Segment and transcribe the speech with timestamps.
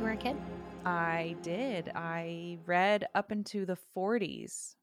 [0.00, 0.36] You were a kid?
[0.86, 1.92] I did.
[1.94, 4.76] I read up into the 40s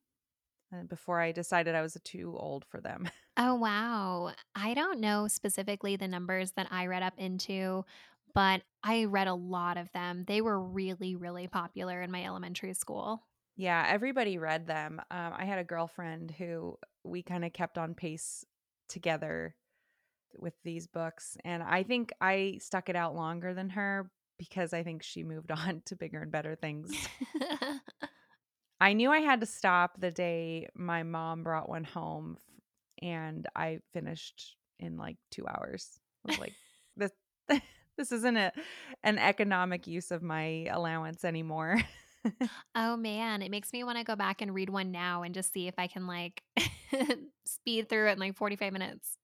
[0.71, 3.09] uh, before I decided I was too old for them.
[3.39, 4.31] Oh, wow.
[4.55, 7.85] I don't know specifically the numbers that I read up into,
[8.33, 10.23] but I read a lot of them.
[10.27, 13.21] They were really, really popular in my elementary school.
[13.55, 14.99] yeah, everybody read them.
[15.11, 18.43] Um, I had a girlfriend who we kind of kept on pace
[18.89, 19.55] together
[20.35, 21.37] with these books.
[21.45, 25.51] And I think I stuck it out longer than her because I think she moved
[25.51, 26.93] on to bigger and better things.
[28.79, 32.37] I knew I had to stop the day my mom brought one home,
[33.01, 35.99] and I finished in like two hours.
[36.25, 36.53] I was like,
[36.97, 37.11] this,
[37.97, 38.51] this isn't a,
[39.03, 41.81] an economic use of my allowance anymore.
[42.75, 43.41] oh, man.
[43.41, 45.75] It makes me want to go back and read one now and just see if
[45.79, 46.43] I can like
[47.45, 49.17] speed through it in like 45 minutes.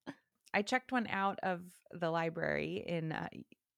[0.53, 1.61] I checked one out of
[1.91, 3.27] the library in uh,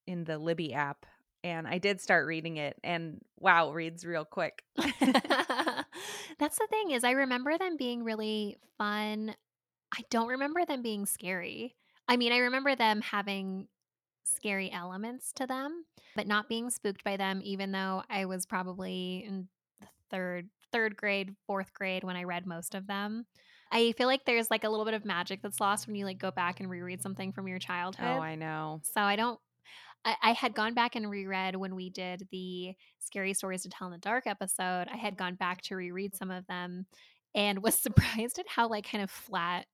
[0.07, 1.05] in the Libby app,
[1.45, 2.75] and I did start reading it.
[2.83, 4.63] And wow, it reads real quick.
[4.77, 4.89] That's
[6.57, 9.35] the thing is I remember them being really fun.
[9.93, 11.75] I don't remember them being scary.
[12.07, 13.67] I mean, I remember them having
[14.23, 19.23] scary elements to them, but not being spooked by them even though I was probably
[19.27, 19.47] in
[19.81, 23.27] the third third grade, fourth grade when I read most of them.
[23.71, 26.17] I feel like there's like a little bit of magic that's lost when you like
[26.17, 28.07] go back and reread something from your oh, childhood.
[28.07, 28.81] oh, I know.
[28.83, 29.39] So I don't.
[30.05, 33.87] I, I had gone back and reread when we did the scary stories to tell
[33.87, 34.87] in the dark episode.
[34.91, 36.85] I had gone back to reread some of them,
[37.33, 39.65] and was surprised at how like kind of flat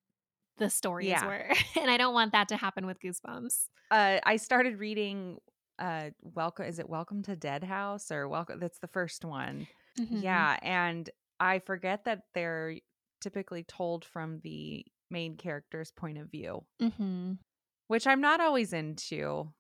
[0.58, 1.25] the stories Yeah.
[1.25, 1.50] were.
[1.81, 3.66] and I don't want that to happen with Goosebumps.
[3.91, 5.38] uh, I started reading
[5.80, 9.66] uh welcome is it welcome to dead house or welcome that's the first one
[10.00, 10.22] Mhm.
[10.22, 11.09] yeah and
[11.40, 12.75] i forget that they're
[13.22, 17.40] typically told from the main character's point of view Mhm.
[17.88, 19.52] which i'm not always into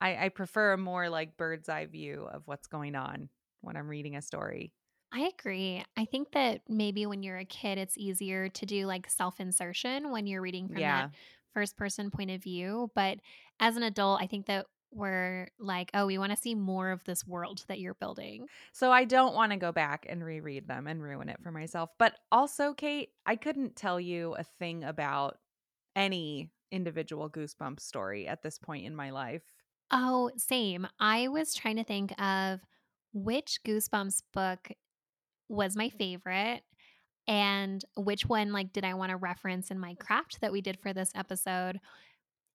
[0.00, 3.28] i i prefer a more like bird's eye view of what's going on
[3.60, 4.72] when i'm reading a story
[5.12, 5.82] I agree.
[5.96, 10.10] I think that maybe when you're a kid, it's easier to do like self insertion
[10.10, 11.10] when you're reading from yeah that
[11.54, 12.90] first person point of view.
[12.94, 13.18] But
[13.60, 17.04] as an adult, I think that we're like, oh, we want to see more of
[17.04, 18.46] this world that you're building.
[18.72, 21.90] so i don't want to go back and reread them and ruin it for myself
[21.98, 25.38] but also kate i couldn't tell you a thing about
[25.94, 29.42] any individual goosebumps story at this point in my life
[29.90, 30.86] Oh, same.
[30.98, 32.60] I was trying to think of
[33.12, 34.68] which Goosebumps book
[35.48, 35.98] was my mm.
[35.98, 36.62] favorite
[37.28, 39.98] and which one like did I want to reference in my mm.
[39.98, 41.78] craft that we did for this episode.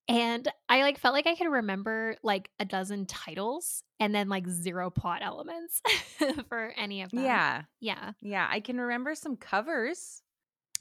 [0.08, 4.48] And I like felt like I could remember like a dozen titles and then like
[4.48, 5.80] zero plot elements
[6.48, 7.24] for any of them.
[7.24, 8.12] yeah Yeah.
[8.20, 10.22] Yeah, I can remember some covers.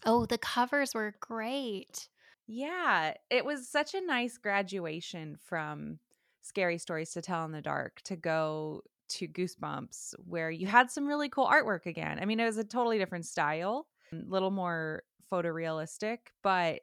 [0.06, 2.10] Oh, the covers were great.
[2.48, 6.00] Yeah, it was such a nice graduation from
[6.42, 11.06] Scary Stories to Tell in the Dark to go to Goosebumps, where you had some
[11.06, 12.20] really cool artwork again.
[12.22, 16.82] I mean, it was a totally different style, a little more photorealistic, but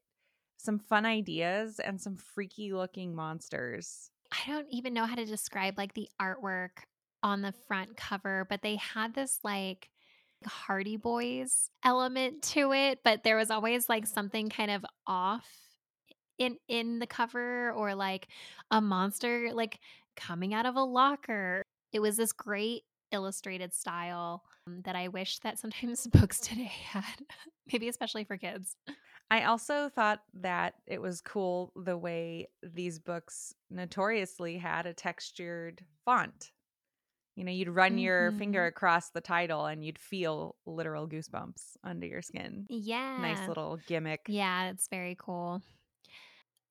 [0.58, 4.10] some fun ideas and some freaky looking monsters.
[4.32, 6.82] I don't even know how to describe like the artwork
[7.22, 9.88] on the front cover, but they had this like
[10.46, 15.48] Hardy Boys element to it, but there was always like something kind of off
[16.38, 18.28] in in the cover or like
[18.70, 19.80] a monster like
[20.16, 21.62] coming out of a locker.
[21.92, 27.04] It was this great illustrated style um, that I wish that sometimes books today had,
[27.72, 28.76] maybe especially for kids.
[29.30, 35.84] I also thought that it was cool the way these books notoriously had a textured
[36.04, 36.52] font.
[37.36, 38.66] You know, you'd run your finger Mhm.
[38.66, 42.68] across the title and you'd feel literal goosebumps under your skin.
[42.68, 43.16] Yeah.
[43.16, 44.28] Nice little gimmick.
[44.28, 45.62] Yeah, it's very cool.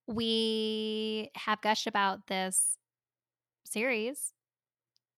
[0.07, 2.77] We have gushed about this
[3.65, 4.33] series,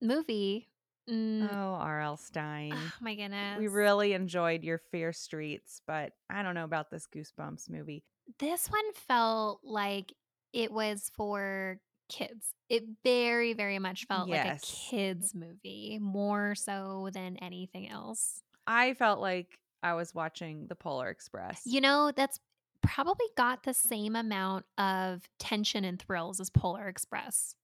[0.01, 0.67] movie.
[1.09, 2.17] Mm, Oh, R.L.
[2.17, 2.73] Stine.
[2.75, 3.57] oh my goodness.
[3.57, 8.03] We really enjoyed your Fear Streets, but I don't know about this Goosebumps movie.
[8.39, 10.13] this one felt like
[10.53, 12.53] it was for kids.
[12.69, 18.41] It very, very much felt like a kids movie, more so than anything else.
[18.67, 19.47] I felt like
[19.81, 21.61] I was watching The Polar Express.
[21.65, 22.39] You know, that's
[22.81, 27.55] probably got the same amount of tension and thrills as Polar Express.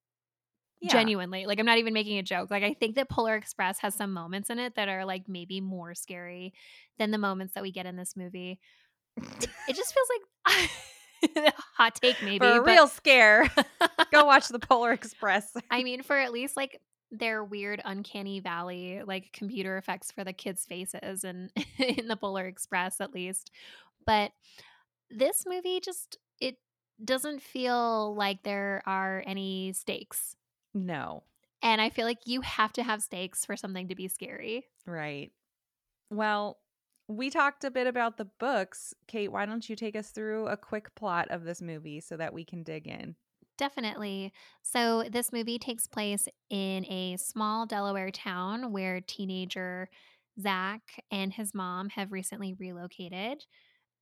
[0.81, 0.91] Yeah.
[0.91, 1.45] Genuinely.
[1.45, 2.51] Like I'm not even making a joke.
[2.51, 5.61] Like I think that Polar Express has some moments in it that are like maybe
[5.61, 6.53] more scary
[6.99, 8.59] than the moments that we get in this movie.
[9.17, 10.07] It, just feels
[10.43, 10.69] like
[11.47, 12.39] a hot take maybe.
[12.39, 13.49] For a but- real scare,
[14.11, 15.53] go watch the Polar Express.
[15.71, 16.81] I mean, for at least like
[17.11, 22.45] their weird uncanny valley like computer effects for the kids' faces and in the Polar
[22.45, 23.51] Express at least.
[24.05, 24.31] But
[25.15, 26.57] this movie just it
[27.03, 30.35] doesn't feel like there are any stakes.
[30.73, 31.23] No.
[31.61, 34.65] And I feel like you have to have stakes for something to be scary.
[34.85, 35.31] Right.
[36.11, 36.59] Well,
[37.07, 38.93] we talked a bit about the books.
[39.07, 42.33] Kate, why don't you take us through a quick plot of this movie so that
[42.33, 43.15] we can dig in?
[43.57, 44.33] Definitely.
[44.63, 49.89] So, this movie takes place in a small Delaware town where teenager
[50.41, 53.45] Zach and his mom have recently relocated,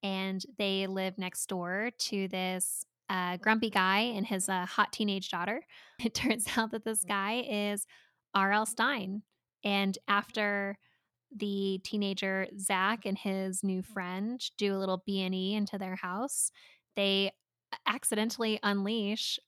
[0.04, 5.30] and they live next door to this uh, grumpy guy and his uh, hot teenage
[5.30, 5.66] daughter.
[6.04, 7.86] It turns out that this guy is
[8.36, 8.66] R.L.
[8.66, 9.22] Stine.
[9.64, 10.78] And after
[11.36, 15.96] the teenager Zach and his new friend do a little B and E into their
[15.96, 16.52] house,
[16.96, 17.32] they
[17.88, 19.40] accidentally unleash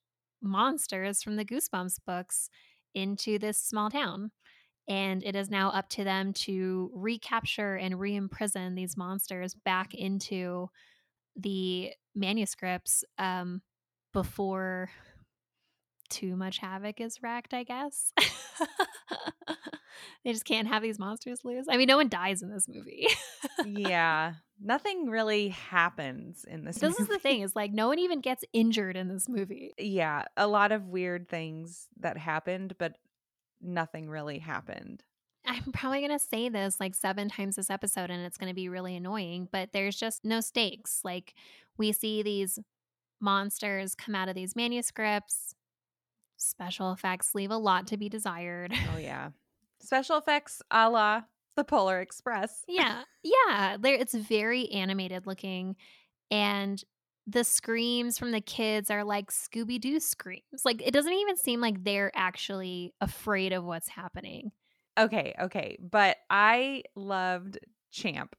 [0.42, 2.50] monsters from the Goosebumps books
[2.94, 4.32] into this small town.
[4.88, 9.94] And it is now up to them to recapture and re imprison these monsters back
[9.96, 10.70] into
[11.36, 13.62] the manuscripts um,
[14.14, 14.90] before
[16.10, 18.14] too much havoc is wreaked, I guess.
[20.24, 21.66] they just can't have these monsters loose.
[21.70, 23.08] I mean, no one dies in this movie.
[23.66, 24.34] yeah.
[24.64, 28.46] Nothing really happens in this this is the thing is like no one even gets
[28.54, 29.74] injured in this movie.
[29.78, 32.94] Yeah, a lot of weird things that happened, but
[33.62, 35.04] nothing really happened.
[35.46, 38.56] I'm probably going to say this like seven times this episode and it's going to
[38.56, 41.02] be really annoying, but there's just no stakes.
[41.04, 41.36] Like
[41.78, 42.58] we see these
[43.22, 45.56] monsters come out of these manuscripts.
[46.38, 48.74] Special effects leave a lot to be desired.
[48.94, 49.30] Oh, yeah.
[49.80, 51.22] Special effects a la
[51.56, 52.64] the Polar Express.
[52.68, 53.04] yeah.
[53.24, 53.78] Yeah.
[53.80, 55.76] There it's very animated looking
[56.30, 56.84] and
[57.28, 60.64] the screams from the kids are like Scooby Doo screams.
[60.64, 64.52] Like it doesn't even seem like they're actually afraid of what's happening.
[64.98, 65.78] Okay, okay.
[65.82, 67.60] But I loved
[67.92, 68.36] Champ.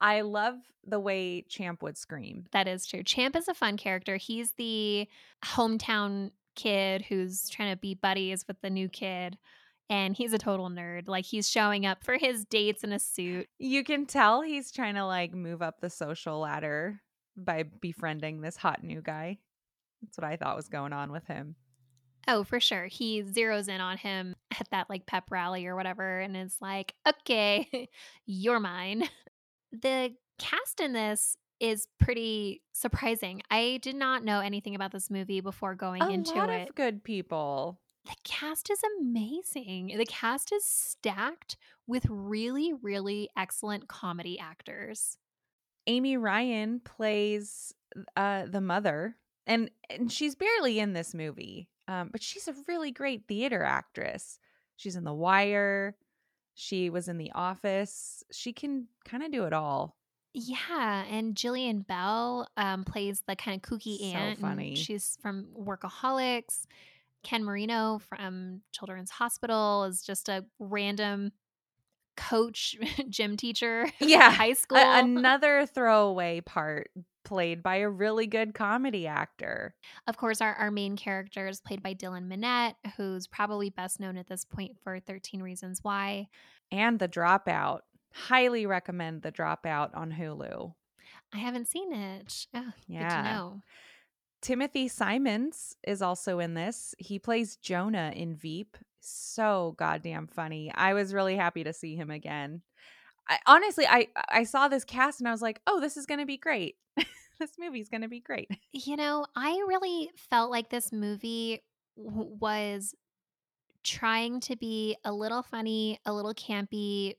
[0.00, 2.46] I love the way Champ would scream.
[2.52, 3.02] That is true.
[3.02, 4.16] Champ is a fun character.
[4.16, 5.06] He's the
[5.44, 9.38] hometown kid who's trying to be buddies with the new kid.
[9.90, 11.06] And he's a total nerd.
[11.06, 13.46] Like he's showing up for his dates in a suit.
[13.58, 17.00] You can tell he's trying to like move up the social ladder
[17.36, 19.38] by befriending this hot new guy.
[20.02, 21.56] That's what I thought was going on with him.
[22.28, 22.86] Oh, for sure.
[22.86, 26.94] He zeroes in on him at that like pep rally or whatever and is like,
[27.08, 27.88] okay,
[28.26, 29.04] you're mine.
[29.72, 33.42] The cast in this is pretty surprising.
[33.50, 36.68] I did not know anything about this movie before going a into lot it.
[36.68, 37.80] of good people.
[38.04, 39.94] the cast is amazing.
[39.96, 41.56] The cast is stacked
[41.86, 45.18] with really, really excellent comedy actors.
[45.86, 47.74] Amy Ryan plays
[48.16, 52.90] uh, the mother, and and she's barely in this movie, um, but she's a really
[52.92, 54.38] great theater actress.
[54.76, 55.96] She's in The Wire.
[56.54, 58.22] She was in The Office.
[58.32, 59.96] She can kind of do it all.
[60.34, 64.38] Yeah, and Jillian Bell um, plays the kind of kooky So aunt.
[64.40, 64.74] funny.
[64.76, 66.62] She's from Workaholics.
[67.22, 71.32] Ken Marino from Children's Hospital is just a random
[72.16, 72.76] coach,
[73.08, 74.78] gym teacher, Yeah, high school.
[74.78, 76.90] A- another throwaway part
[77.24, 79.74] played by a really good comedy actor.
[80.06, 84.16] Of course, our, our main character is played by Dylan Minnette, who's probably best known
[84.16, 86.28] at this point for 13 Reasons Why.
[86.70, 87.80] And The Dropout.
[88.12, 90.74] Highly recommend The Dropout on Hulu.
[91.32, 92.46] I haven't seen it.
[92.54, 93.50] Oh, Good to Yeah.
[94.42, 96.94] Timothy Simons is also in this.
[96.98, 98.76] He plays Jonah in Veep.
[99.00, 100.70] So goddamn funny.
[100.74, 102.62] I was really happy to see him again.
[103.28, 106.20] I, honestly, I I saw this cast and I was like, "Oh, this is going
[106.20, 106.76] to be great.
[107.38, 111.62] this movie's going to be great." You know, I really felt like this movie
[111.96, 112.94] w- was
[113.84, 117.14] trying to be a little funny, a little campy,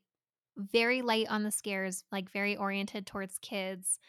[0.58, 4.00] very light on the scares, like very oriented towards kids,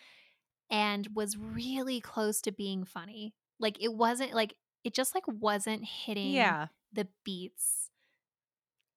[0.75, 3.33] and was really close to being funny.
[3.61, 6.67] Like it wasn't like it just like wasn't hitting Yeah.
[6.93, 7.91] the beats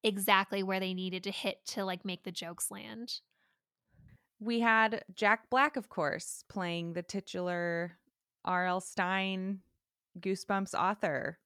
[0.04, 3.20] exactly where they needed to hit to like make the jokes land.
[4.40, 8.00] We had Jack Black, of course, playing the titular
[8.44, 8.82] R.L.
[8.82, 9.60] Stine
[10.20, 11.38] Goosebumps author.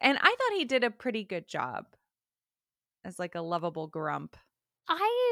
[0.00, 1.86] And I thought he did a pretty good job
[3.04, 4.36] as like a lovable grump.
[4.88, 5.25] I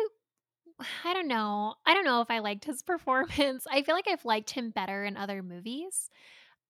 [1.05, 1.75] I don't know.
[1.87, 3.67] I don't know if I liked his performance.
[3.71, 6.11] I feel like I've liked him better in other movies.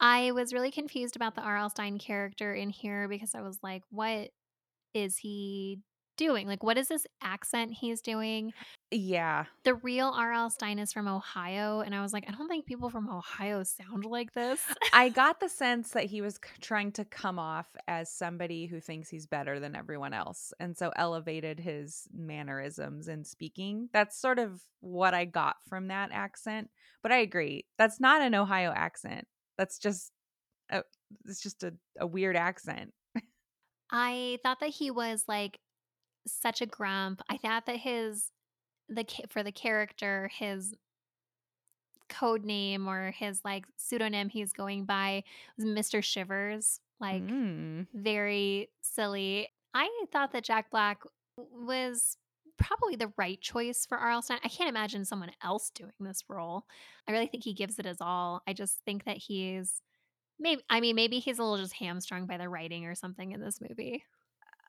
[0.01, 1.71] I was really confused about the R.L.
[1.71, 4.31] Stine character in here because I was like, what
[4.95, 5.81] is he
[6.17, 6.47] doing?
[6.47, 8.53] Like, what is this accent he's doing?
[8.91, 9.47] Yeah.
[9.65, 10.51] The real R.L.
[10.51, 14.05] Stine is from Ohio, and I was like, I don't think people from Ohio sound
[14.05, 14.61] like this.
[14.93, 19.09] I got the sense that he was trying to come off as somebody who thinks
[19.09, 23.89] he's better than everyone else, and so elevated his mannerisms and speaking.
[23.93, 26.71] That's sort of what I got from that accent.
[27.03, 29.27] But I agree, that's not an Ohio accent.
[29.59, 30.13] That's just,
[30.71, 30.83] a,
[31.27, 32.93] it's just a, a weird accent.
[33.91, 35.59] I thought that he was like
[36.27, 37.21] such a grump.
[37.29, 38.31] I thought that his
[38.89, 40.75] the for the character his
[42.09, 45.25] code name or his like pseudonym he's going by
[45.57, 46.03] was Mr.
[46.03, 46.81] Shivers.
[47.01, 47.87] Like Mm.
[47.93, 49.49] very silly.
[49.75, 51.03] I thought that Jack Black
[51.37, 52.17] was
[52.57, 54.23] probably the right choice for R.L.
[54.23, 54.39] Stine.
[54.45, 56.65] I can't imagine someone else doing this role.
[57.09, 58.43] I really think he gives it his all.
[58.47, 59.83] I just think that he's
[60.39, 63.41] maybe I mean maybe he's a little just hamstrung by the writing or something in
[63.41, 64.05] this movie.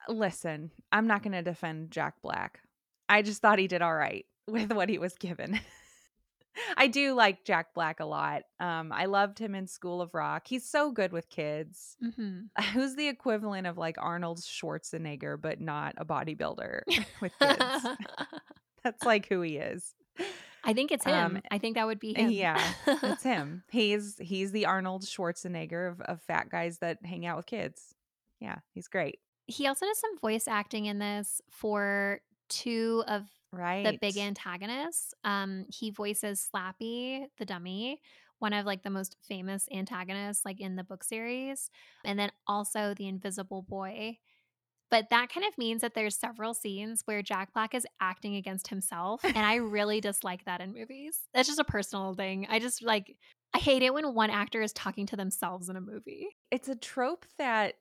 [0.08, 2.60] Listen, I'm not going to defend Jack Black.
[3.08, 5.60] I just thought he did all right with what he was given.
[6.76, 8.44] I do like Jack Black a lot.
[8.60, 10.46] Um, I loved him in School of Rock.
[10.48, 11.96] He's so good with kids.
[12.02, 12.48] Mhm.
[12.72, 16.80] Who's the equivalent of like Arnold Schwarzenegger, but not a bodybuilder
[17.20, 17.86] with kids?
[18.82, 19.94] That's like who he is.
[20.64, 21.36] I think it's him.
[21.36, 22.30] Um, I think that would be him.
[22.30, 23.62] Yeah, it's him.
[23.70, 27.94] He's he's the Arnold Schwarzenegger of, of fat guys that hang out with kids.
[28.40, 29.18] Yeah, he's great.
[29.46, 33.22] He also does some voice acting in this for two of
[33.52, 33.84] Right.
[33.84, 35.14] the big antagonists.
[35.24, 38.00] Um, he voices Slappy the dummy,
[38.38, 41.70] one of like the most famous antagonists like in the book series,
[42.04, 44.18] and then also the Invisible Boy.
[44.90, 48.68] But that kind of means that there's several scenes where Jack Black is acting against
[48.68, 51.20] himself, and I really dislike that in movies.
[51.32, 52.46] That's just a personal thing.
[52.50, 53.16] I just like
[53.54, 56.28] I hate it when one actor is talking to themselves in a movie.
[56.50, 57.74] it's a trope that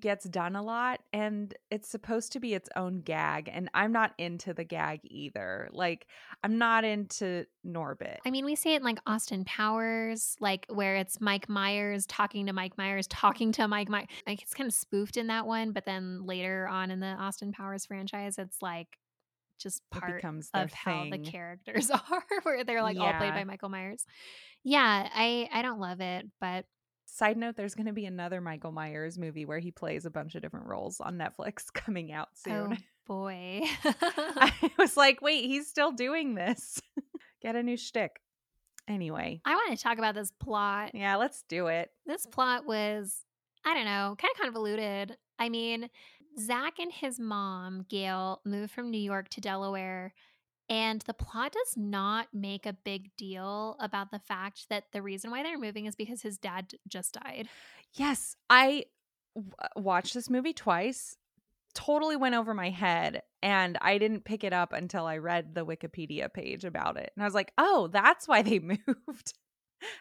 [0.00, 4.12] gets done a lot and it's supposed to be its own gag and I'm not
[4.18, 5.68] into the gag either.
[5.72, 6.06] Like
[6.42, 8.16] I'm not into Norbit.
[8.24, 12.46] I mean, we see it in like Austin Powers, like where it's Mike Myers talking
[12.46, 14.08] to Mike Myers, talking to Mike Myers.
[14.26, 17.52] Like it's kind of spoofed in that one, but then later on in the Austin
[17.52, 18.88] Powers franchise, it's like
[19.58, 23.68] just part becomes of how the characters are, where they're like all played by Michael
[23.68, 24.04] Myers.
[24.62, 26.64] Yeah, I I don't love it, but
[27.14, 30.34] Side note, there's going to be another Michael Myers movie where he plays a bunch
[30.34, 32.72] of different roles on Netflix coming out soon.
[32.72, 33.60] oh boy.
[33.84, 36.80] I was like, wait, he's still doing this.
[37.40, 38.20] Get a new shtick.
[38.88, 40.90] Anyway, I want to talk about this plot.
[40.92, 41.90] yeah, let's do it.
[42.04, 43.24] this plot was
[43.66, 45.88] i don't know kind of convoluted i mean
[46.38, 50.12] zach and his mom gail moved from new york to delaware
[50.68, 55.30] and the plot does not make a big deal about the fact that the reason
[55.30, 57.48] why they're moving is because his dad just died
[57.94, 58.86] Yes, I
[59.36, 61.16] w- uh, watched this movie twice.
[61.74, 65.66] Totally went over my head, and I didn't pick it up until I read the
[65.66, 67.12] Wikipedia page about it.
[67.16, 69.34] And I was like, "Oh, that's why they moved."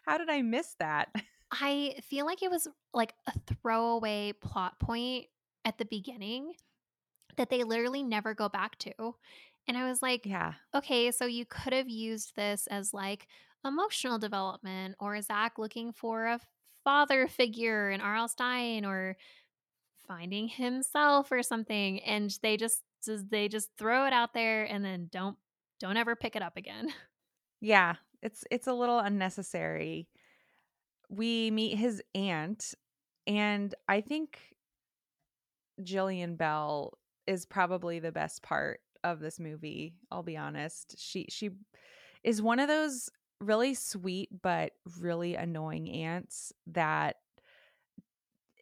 [0.05, 1.09] How did I miss that?
[1.51, 5.27] i feel like it was like a throwaway plot point
[5.65, 6.53] at the beginning
[7.37, 9.15] that they literally never go back to
[9.67, 13.27] and i was like Yeah, okay, so you could have used this as like
[13.65, 16.39] emotional development or Zach looking for a
[16.83, 18.27] father figure in R.L.
[18.27, 19.15] Stine or
[20.07, 21.99] finding himself or something.
[22.01, 25.37] And they just just- they just throw it out there and then don't
[25.79, 26.93] don't ever pick it up again.
[27.61, 27.95] yeah.
[28.21, 30.07] It's it's a little unnecessary.
[31.09, 32.73] We meet his aunt,
[33.27, 34.55] and I think
[35.81, 39.95] Jillian Bell is probably the best part of this movie.
[40.11, 40.95] I'll be honest.
[40.97, 41.51] She she
[42.23, 47.17] is one of those really sweet but really annoying aunts that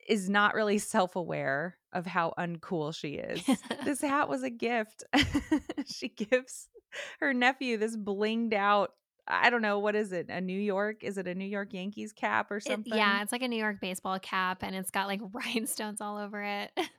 [0.08, 3.48] is not really self-aware of how uncool she is.
[3.86, 5.04] this hat was a gift.
[5.86, 6.68] she gives
[7.20, 8.92] her nephew this blinged out
[9.34, 10.28] I don't know what is it?
[10.30, 11.04] A New York?
[11.04, 12.94] Is it a New York Yankees cap or It- something?
[12.94, 16.42] yeah, it's like a New York baseball cap and it's got like rhinestones all over
[16.44, 16.72] it.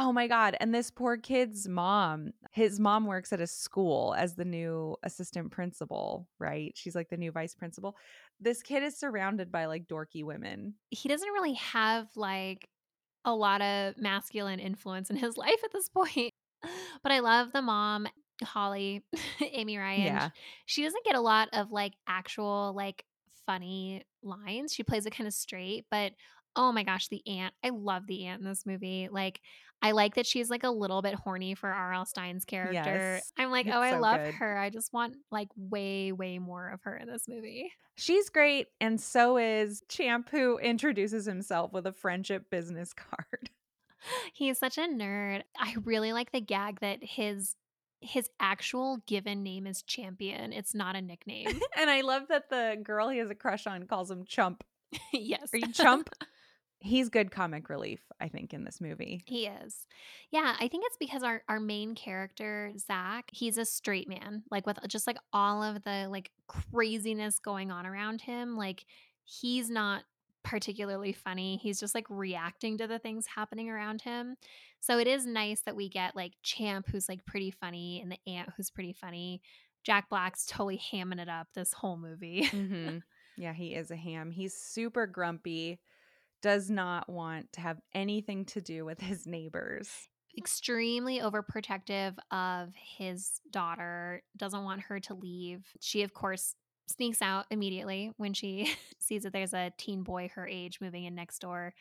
[0.00, 4.36] Oh my god, and this poor kid's mom, his mom works at a school as
[4.36, 6.72] the new assistant principal, right?
[6.76, 7.96] She's like the new vice principal.
[8.38, 10.74] This kid is surrounded by like dorky women.
[10.90, 12.68] he doesn't really have like
[13.24, 16.30] a lot of masculine influence in his life at this point.
[17.02, 18.06] But I love the mom,
[18.42, 19.02] Holly,
[19.52, 20.02] Amy Ryan.
[20.02, 20.28] Yeah.
[20.66, 23.04] She doesn't get a lot of like actual like
[23.46, 24.72] funny lines.
[24.72, 26.12] She plays it kind of straight, but
[26.56, 27.54] oh my gosh, the aunt.
[27.64, 29.08] I love the aunt in this movie.
[29.10, 29.40] Like
[29.80, 32.04] I like that she's like a little bit horny for R.L.
[32.04, 32.74] Stine's character.
[32.74, 33.32] Yes.
[33.38, 34.34] I'm like, oh, I so love good.
[34.34, 34.58] her.
[34.58, 37.70] I just want like way, way more of her in this movie.
[37.94, 43.50] She's great, and so is Champ, who introduces himself with a friendship business card.
[44.32, 45.42] He's such a nerd.
[45.56, 47.54] I really like the gag that his
[48.00, 50.52] his actual given name is Champion.
[50.52, 51.60] It's not a nickname.
[51.76, 54.64] and I love that the girl he has a crush on calls him Chump.
[55.12, 55.50] yes.
[55.52, 56.10] Are you Chump?
[56.80, 59.20] He's good comic relief, I think, in this movie.
[59.26, 59.86] He is.
[60.30, 64.44] Yeah, I think it's because our our main character, Zach, he's a straight man.
[64.48, 68.84] Like with just like all of the like craziness going on around him, like
[69.24, 70.04] he's not
[70.48, 71.58] particularly funny.
[71.58, 74.36] He's just like reacting to the things happening around him.
[74.80, 78.18] So it is nice that we get like Champ who's like pretty funny and the
[78.26, 79.42] aunt who's pretty funny.
[79.84, 82.46] Jack Black's totally hamming it up this whole movie.
[82.46, 82.98] hmm
[83.36, 84.30] Yeah, he is a ham.
[84.30, 85.80] He's super grumpy,
[86.42, 90.08] does not want to have anything to do with his neighbors.
[90.36, 95.66] extremely overprotective of his daughter, doesn't want her to leave.
[95.80, 96.54] She, of course,
[96.88, 101.14] sneaks out immediately when she sees that there's a teen boy her age moving in
[101.14, 101.74] next door.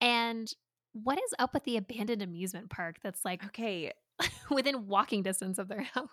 [0.00, 0.52] And
[0.92, 3.92] what is up with the abandoned amusement park that's like Okay,
[4.50, 6.08] within walking distance of their house?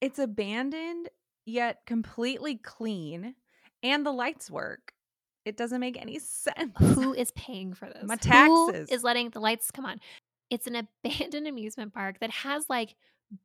[0.00, 1.08] it's abandoned
[1.44, 3.34] yet completely clean,
[3.82, 4.92] and the lights work.
[5.44, 6.72] It doesn't make any sense.
[6.78, 8.04] Who is paying for this?
[8.04, 8.90] My Who taxes.
[8.90, 9.98] is letting the lights come on?
[10.50, 12.94] It's an abandoned amusement park that has like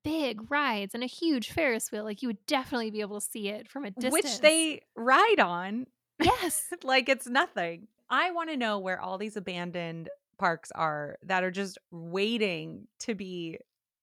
[0.04, 2.04] big rides and a huge Ferris wheel.
[2.04, 4.14] Like you would definitely be able to see it from a distance.
[4.14, 5.88] Which they ride on
[6.22, 7.88] yes, like it's nothing.
[8.10, 13.16] I want to know where all these abandoned parks are that are just waiting to
[13.16, 13.60] be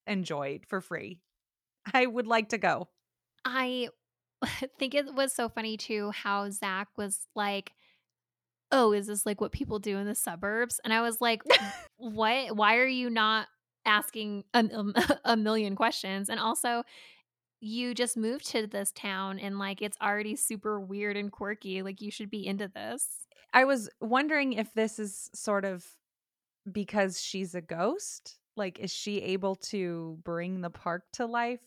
[0.06, 1.20] enjoyed for free.
[1.92, 2.88] I would like to go.
[3.44, 3.88] I
[4.78, 7.72] think it was so funny too how Zach was like,
[8.70, 11.42] "Oh, is this like what people do in the suburbs?" And I was like,
[11.96, 12.56] "What?
[12.56, 13.48] Why are you not
[13.86, 14.64] asking a,
[15.24, 16.82] a million questions?" And also,
[17.60, 21.82] you just moved to this town and like it's already super weird and quirky.
[21.82, 23.06] Like you should be into this.
[23.52, 25.86] I was wondering if this is sort of
[26.70, 28.38] because she's a ghost.
[28.56, 31.60] Like, is she able to bring the park to life?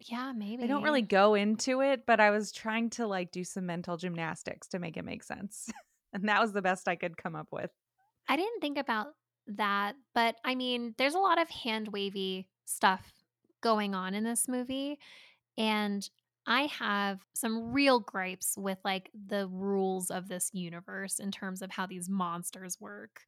[0.00, 0.64] Yeah, maybe.
[0.64, 3.98] i don't really go into it, but I was trying to like do some mental
[3.98, 5.70] gymnastics to make it make sense.
[6.12, 7.70] and that was the best I could come up with.
[8.28, 9.08] I didn't think about
[9.56, 13.12] that, but I mean, there's a lot of hand wavy stuff
[13.60, 14.98] going on in this movie.
[15.58, 16.08] And
[16.46, 21.70] I have some real gripes with like the rules of this universe in terms of
[21.70, 23.20] how these monsters work.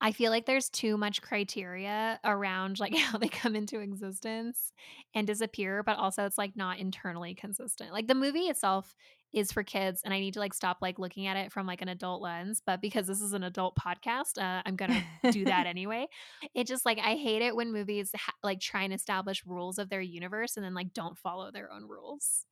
[0.00, 4.72] I feel like there's too much criteria around like how they come into existence
[5.14, 7.92] and disappear, but also it's like not internally consistent.
[7.92, 8.94] Like the movie itself
[9.32, 11.82] is for kids and I need to like stop like looking at it from like
[11.82, 15.66] an adult lens, but because this is an adult podcast, uh, I'm to do that
[15.66, 16.06] anyway.
[16.54, 19.88] It just like I hate it when movies ha- like try and establish rules of
[19.88, 22.46] their universe and then like don't follow their own rules.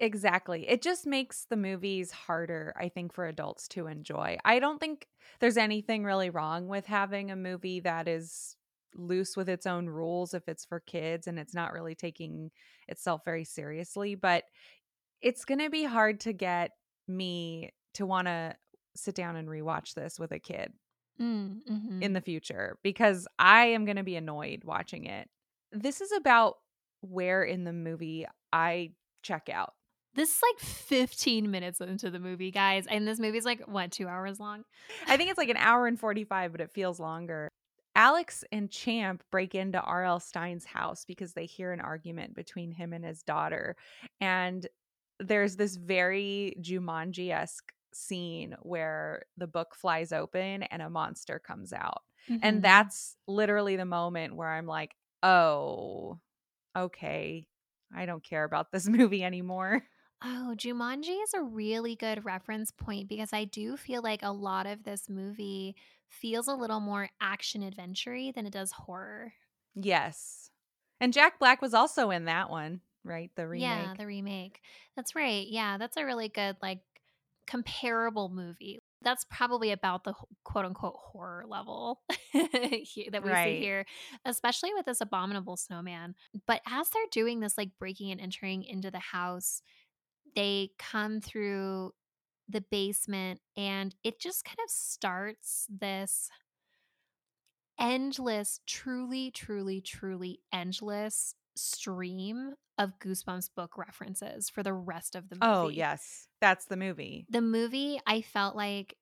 [0.00, 0.68] Exactly.
[0.68, 4.38] It just makes the movies harder, I think, for adults to enjoy.
[4.44, 5.08] I don't think
[5.40, 8.56] there's anything really wrong with having a movie that is
[8.94, 12.50] loose with its own rules if it's for kids and it's not really taking
[12.86, 14.14] itself very seriously.
[14.14, 14.44] But
[15.22, 16.72] it's going to be hard to get
[17.06, 18.54] me to want to
[18.94, 20.72] sit down and rewatch this with a kid
[21.20, 22.02] Mm, mhm.
[22.02, 25.28] in the future because I am going to be annoyed watching it.
[25.72, 26.58] This is about
[27.00, 29.74] where in the movie I check out.
[30.14, 32.86] This is like 15 minutes into the movie, guys.
[32.88, 34.62] And this movie's like, what, two hours long?
[35.08, 37.48] I think it's like an hour and 45, but it feels longer.
[37.96, 40.20] Alex and Champ break into R.L.
[40.20, 43.74] Stine's house because they hear an argument between him and his daughter.
[44.20, 44.66] And
[45.20, 51.72] there's this very Jumanji esque scene where the book flies open and a monster comes
[51.72, 52.02] out.
[52.28, 52.38] Mhm.
[52.42, 56.20] And that's literally the moment where I'm like, oh,
[56.76, 57.48] okay.
[57.94, 59.84] I don't care about this movie anymore.
[60.22, 64.66] Oh, Jumanji is a really good reference point because I do feel like a lot
[64.66, 65.76] of this movie
[66.08, 69.34] feels a little more action adventure than it does horror.
[69.74, 70.50] Yes.
[71.00, 73.30] And Jack Black was also in that one, right?
[73.36, 73.92] The remake.
[73.92, 74.60] Yeah, the remake.
[74.96, 75.46] That's right.
[75.48, 76.80] Yeah, that's a really good, like,
[77.46, 78.78] comparable movie.
[79.02, 82.02] That's probably about the quote unquote horror level
[82.34, 83.36] that we Right.
[83.36, 83.86] see here,
[84.24, 86.14] especially with this abominable snowman.
[86.46, 89.62] But as they're doing this, like breaking and entering into the house,
[90.36, 91.92] they come through
[92.48, 96.30] the basement and it just kind of starts this
[97.78, 105.36] endless, truly, truly, truly endless stream of Goosebumps book references for the rest of the
[105.42, 105.66] oh, movie.
[105.66, 106.28] Oh, yes.
[106.40, 107.26] That's the movie.
[107.28, 108.96] The movie, I felt like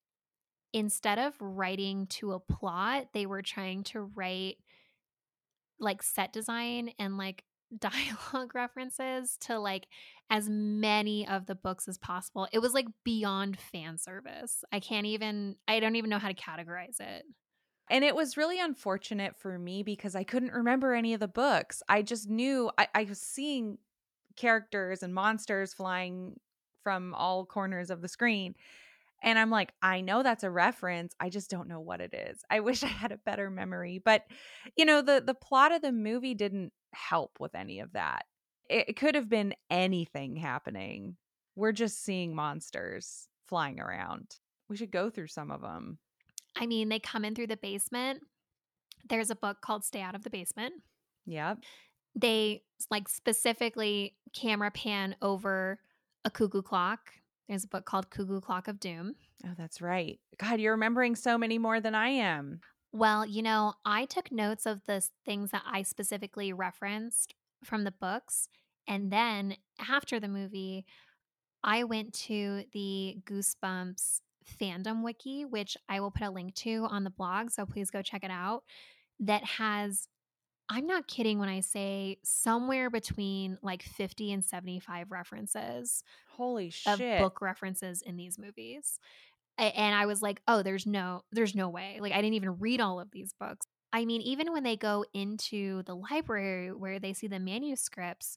[0.72, 4.56] instead of writing to a plot, they were trying to write
[5.78, 7.44] like set design and like
[7.78, 9.86] dialogue references to like
[10.30, 12.48] as many of the books as possible.
[12.52, 14.64] It was like beyond fan service.
[14.72, 17.24] I can't even I don't even know how to categorize it.
[17.90, 21.82] And it was really unfortunate for me because I couldn't remember any of the books.
[21.88, 23.78] I just knew I, I was seeing
[24.36, 26.38] characters and monsters flying
[26.82, 28.54] from all corners of the screen.
[29.22, 31.14] And I'm like, I know that's a reference.
[31.18, 32.42] I just don't know what it is.
[32.50, 34.00] I wish I had a better memory.
[34.04, 34.24] But,
[34.76, 38.24] you know, the the plot of the movie didn't help with any of that.
[38.68, 41.16] It, it could have been anything happening.
[41.54, 44.36] We're just seeing monsters flying around.
[44.68, 45.98] We should go through some of them.
[46.56, 48.20] I mean, they come in through the basement.
[49.08, 50.74] There's a book called Stay Out of the Basement.
[51.26, 51.58] Yep.
[52.14, 55.78] They like specifically camera pan over
[56.24, 57.12] a cuckoo clock.
[57.48, 59.14] There's a book called Cuckoo Clock of Doom.
[59.44, 60.18] Oh, that's right.
[60.38, 62.60] God, you're remembering so many more than I am.
[62.92, 67.92] Well, you know, I took notes of the things that I specifically referenced from the
[67.92, 68.48] books.
[68.88, 69.56] And then
[69.88, 70.86] after the movie,
[71.62, 74.20] I went to the Goosebumps
[74.60, 77.50] fandom wiki, which I will put a link to on the blog.
[77.50, 78.62] So please go check it out.
[79.20, 80.08] That has,
[80.68, 86.02] I'm not kidding when I say somewhere between like 50 and 75 references.
[86.36, 87.00] Holy shit.
[87.00, 88.98] Of book references in these movies.
[89.58, 91.98] And I was like, oh, there's no, there's no way.
[91.98, 93.66] Like, I didn't even read all of these books.
[93.90, 98.36] I mean, even when they go into the library where they see the manuscripts,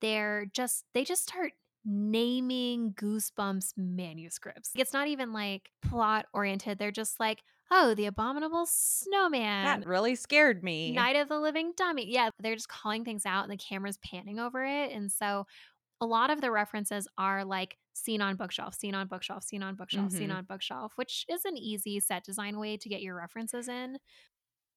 [0.00, 1.54] they're just, they just start
[1.86, 4.72] naming Goosebumps manuscripts.
[4.74, 6.78] It's not even like plot oriented.
[6.78, 9.64] They're just like, oh, the abominable snowman.
[9.64, 10.92] That really scared me.
[10.92, 12.12] Night of the living dummy.
[12.12, 14.92] Yeah, they're just calling things out and the camera's panning over it.
[14.92, 15.46] And so
[16.00, 19.76] a lot of the references are like seen on bookshelf, seen on bookshelf, seen on
[19.76, 20.18] bookshelf, mm-hmm.
[20.18, 23.98] seen on bookshelf, which is an easy set design way to get your references in.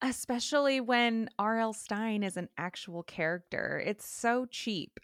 [0.02, 1.74] Especially when R.L.
[1.74, 3.84] Stine is an actual character.
[3.86, 4.98] It's so cheap.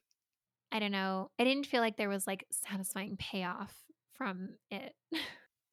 [0.76, 1.32] I don't know.
[1.40, 3.74] I didn't feel like there was like satisfying payoff
[4.14, 4.94] from it.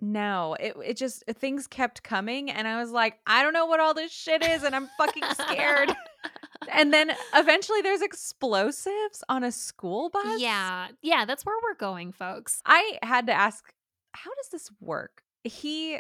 [0.01, 3.67] No, it it just uh, things kept coming and I was like, I don't know
[3.67, 5.93] what all this shit is and I'm fucking scared.
[6.73, 10.41] and then eventually there's explosives on a school bus.
[10.41, 10.87] Yeah.
[11.03, 12.61] Yeah, that's where we're going, folks.
[12.65, 13.73] I had to ask,
[14.13, 15.25] how does this work?
[15.43, 15.99] He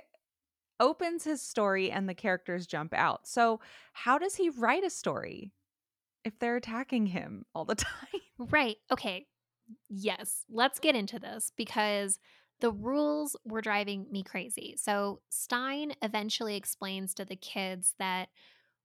[0.78, 3.26] opens his story and the characters jump out.
[3.26, 3.58] So,
[3.94, 5.52] how does he write a story
[6.24, 8.20] if they're attacking him all the time?
[8.38, 8.76] Right.
[8.90, 9.26] Okay.
[9.88, 10.44] Yes.
[10.50, 12.18] Let's get into this because
[12.60, 14.76] the rules were driving me crazy.
[14.78, 18.28] So Stine eventually explains to the kids that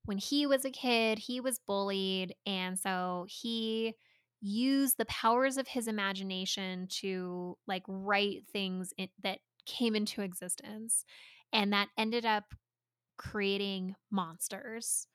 [0.05, 2.33] when he was a kid, he was bullied.
[2.45, 3.93] And so he
[4.41, 11.03] used the powers of his imagination to like write things in, that came into existence.
[11.53, 12.45] And that ended up
[13.17, 15.07] creating monsters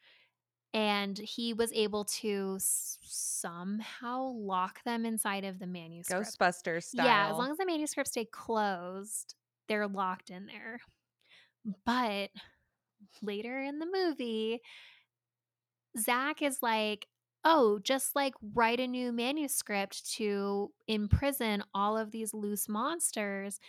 [0.75, 6.27] and he was able to s- somehow lock them inside of the manuscript.
[6.39, 7.07] Ghostbusters style.
[7.07, 9.35] Yeah, as long as the manuscripts stay closed,
[9.69, 10.81] they're locked in there.
[11.85, 12.31] But
[13.21, 14.61] later in the movie,
[15.99, 17.07] Zach is like,
[17.45, 23.61] oh, just like write a new manuscript to imprison all of these loose monsters.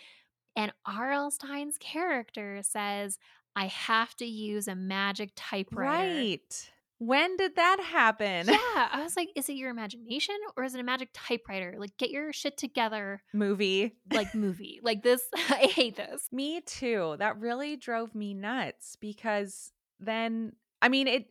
[0.56, 1.30] And R.L.
[1.32, 3.18] Stine's character says,
[3.56, 6.14] I have to use a magic typewriter.
[6.14, 6.70] Right.
[7.06, 8.46] When did that happen?
[8.48, 8.88] Yeah.
[8.92, 11.74] I was like, is it your imagination or is it a magic typewriter?
[11.78, 13.22] Like, get your shit together.
[13.34, 13.96] Movie.
[14.10, 14.80] Like, movie.
[14.82, 16.28] like, this, I hate this.
[16.32, 17.16] Me too.
[17.18, 21.26] That really drove me nuts because then, I mean, it,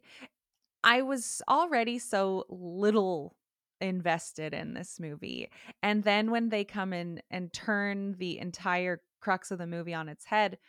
[0.84, 3.36] I was already so little
[3.82, 5.50] invested in this movie.
[5.82, 10.08] And then when they come in and turn the entire crux of the movie on
[10.08, 10.60] its head,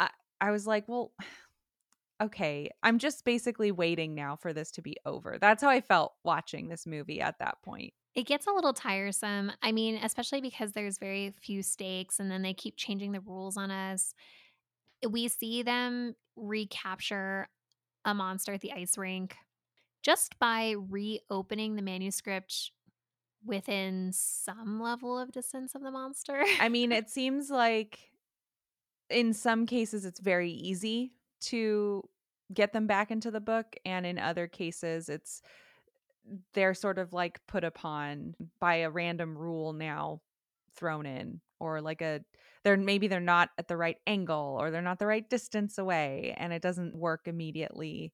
[0.00, 0.10] I,
[0.40, 1.12] I was like, well,
[2.20, 5.38] okay, I'm just basically waiting now for this to be over.
[5.40, 7.92] That's how I felt watching this movie at that point.
[8.14, 9.52] It gets a little tiresome.
[9.62, 13.56] I mean, especially because there's very few stakes and then they keep changing the rules
[13.58, 14.14] on us.
[15.08, 17.48] We see them recapture
[18.04, 19.36] a monster at the ice rink
[20.02, 22.70] just by reopening the manuscript
[23.44, 26.42] within some level of distance of the monster.
[26.60, 27.98] I mean, it seems like
[29.10, 32.02] in some cases it's very easy to
[32.52, 35.42] get them back into the book and in other cases it's
[36.54, 40.20] they're sort of like put upon by a random rule now
[40.74, 42.20] thrown in or like a
[42.64, 46.34] they're maybe they're not at the right angle or they're not the right distance away
[46.36, 48.12] and it doesn't work immediately.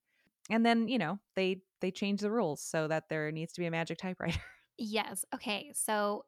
[0.49, 3.65] And then you know they they change the rules so that there needs to be
[3.65, 4.39] a magic typewriter.
[4.77, 6.25] Yes okay so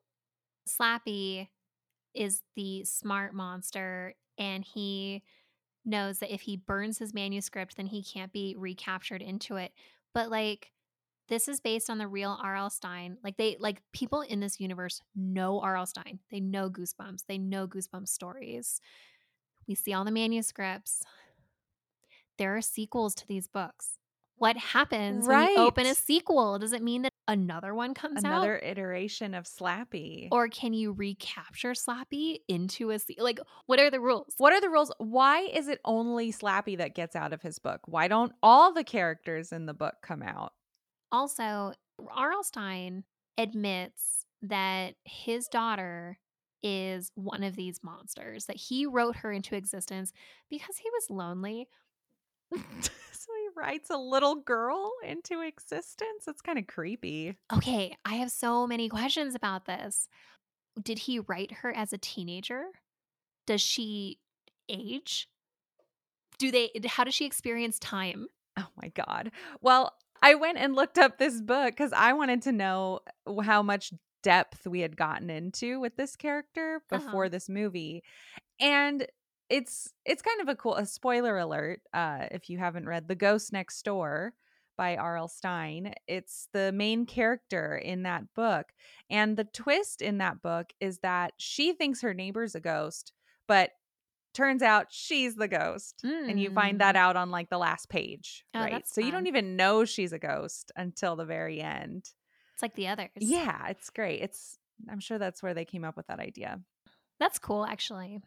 [0.67, 1.47] slappy
[2.13, 5.23] is the smart monster and he
[5.85, 9.71] knows that if he burns his manuscript, then he can't be recaptured into it.
[10.13, 10.71] But like
[11.27, 12.69] this is based on the real R.L.
[12.69, 13.17] Stine.
[13.23, 15.85] Like they like people in this universe know R.L.
[15.85, 16.19] Stine.
[16.31, 17.23] They know Goosebumps.
[17.27, 18.79] They know Goosebumps stories.
[19.67, 21.03] We see all the manuscripts.
[22.37, 23.97] There are sequels to these books.
[24.37, 26.59] What happens when you open a sequel?
[26.59, 28.31] Does it mean that another one comes out?
[28.31, 30.27] Another iteration of Slappy.
[30.31, 34.33] Or can you recapture Slappy into a se- like what are the rules?
[34.37, 34.91] What are the rules?
[34.97, 37.81] Why is it only Slappy that gets out of his book?
[37.85, 40.53] Why don't all the characters in the book come out?
[41.11, 41.73] Also,
[42.09, 42.43] R.L.
[42.43, 43.03] Stine
[43.37, 46.19] admits that his daughter
[46.63, 50.11] is one of these monsters, that he wrote her into existence
[50.49, 51.67] because he was lonely.
[53.55, 56.25] writes a little girl into existence?
[56.25, 57.35] That's kind of creepy.
[57.53, 60.07] Okay, I have so many questions about this.
[60.81, 62.63] Did he write her as a teenager?
[63.47, 64.19] Does she
[64.69, 65.29] age?
[66.37, 68.27] Do they how does she experience time?
[68.57, 69.31] Oh my God.
[69.61, 72.99] Well, I went and looked up this book because I wanted to know
[73.43, 77.29] how much depth we had gotten into with this character before Uh-huh.
[77.29, 78.03] this movie.
[78.59, 79.05] And
[79.49, 83.15] it's it's kind of a cool a spoiler alert uh if you haven't read The
[83.15, 84.33] Ghost Next Door
[84.77, 85.29] by R.L.
[85.29, 85.93] Stine.
[86.07, 88.73] It's the main character in that book.
[89.09, 93.13] And the twist in that book is that she thinks her neighbor's a ghost,
[93.47, 93.69] but
[94.33, 96.01] turns out she's the ghost.
[96.03, 96.99] And you find that Mm.
[96.99, 98.85] out on like the last page, Oh, right?
[98.85, 102.09] So you don't even know she's a ghost until the very end.
[102.53, 103.09] It's like the others.
[103.21, 104.21] Yeah, it's great.
[104.21, 104.57] It's
[104.89, 106.59] I'm sure that's where they came up with that idea.
[107.17, 108.19] That's cool actually.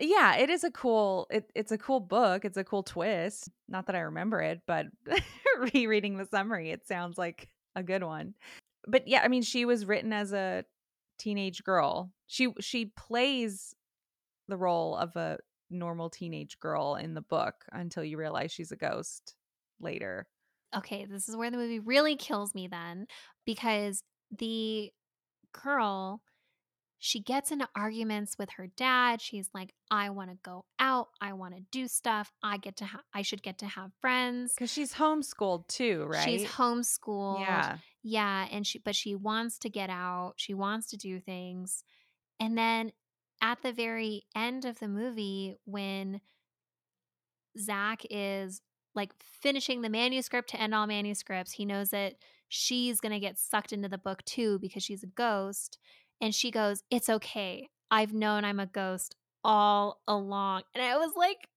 [0.00, 2.44] Yeah, it is a cool it, it's a cool book.
[2.44, 3.50] It's a cool twist.
[3.68, 4.86] Not that I remember it, but
[5.74, 8.34] rereading the summary, it sounds like a good one.
[8.86, 10.64] But yeah, I mean, she was written as a
[11.18, 12.12] teenage girl.
[12.26, 13.74] She she plays
[14.46, 15.38] the role of a
[15.70, 19.34] normal teenage girl in the book until you realize she's a ghost
[19.80, 20.26] later.
[20.76, 23.06] Okay, this is where the movie really kills me then
[23.44, 24.02] because
[24.36, 24.90] the
[25.52, 26.22] girl
[26.98, 29.20] she gets into arguments with her dad.
[29.20, 31.08] She's like, "I want to go out.
[31.20, 32.32] I want to do stuff.
[32.42, 36.24] I get to ha- I should get to have friends." Cuz she's homeschooled too, right?
[36.24, 37.40] She's homeschooled.
[37.40, 37.78] Yeah.
[38.02, 40.34] Yeah, and she but she wants to get out.
[40.36, 41.84] She wants to do things.
[42.40, 42.92] And then
[43.40, 46.20] at the very end of the movie when
[47.58, 48.60] Zach is
[48.94, 52.14] like finishing the manuscript to end all manuscripts, he knows that
[52.48, 55.78] she's going to get sucked into the book too because she's a ghost.
[56.20, 57.68] And she goes, It's okay.
[57.90, 60.62] I've known I'm a ghost all along.
[60.74, 61.48] And I was like,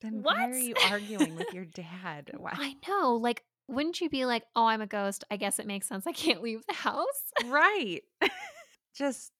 [0.00, 0.36] Then What?
[0.36, 2.30] why are you arguing with your dad?
[2.36, 2.52] Why?
[2.54, 3.14] I know.
[3.16, 5.24] Like, wouldn't you be like, Oh, I'm a ghost.
[5.30, 6.06] I guess it makes sense.
[6.06, 7.32] I can't leave the house.
[7.46, 8.00] right.
[8.96, 9.32] Just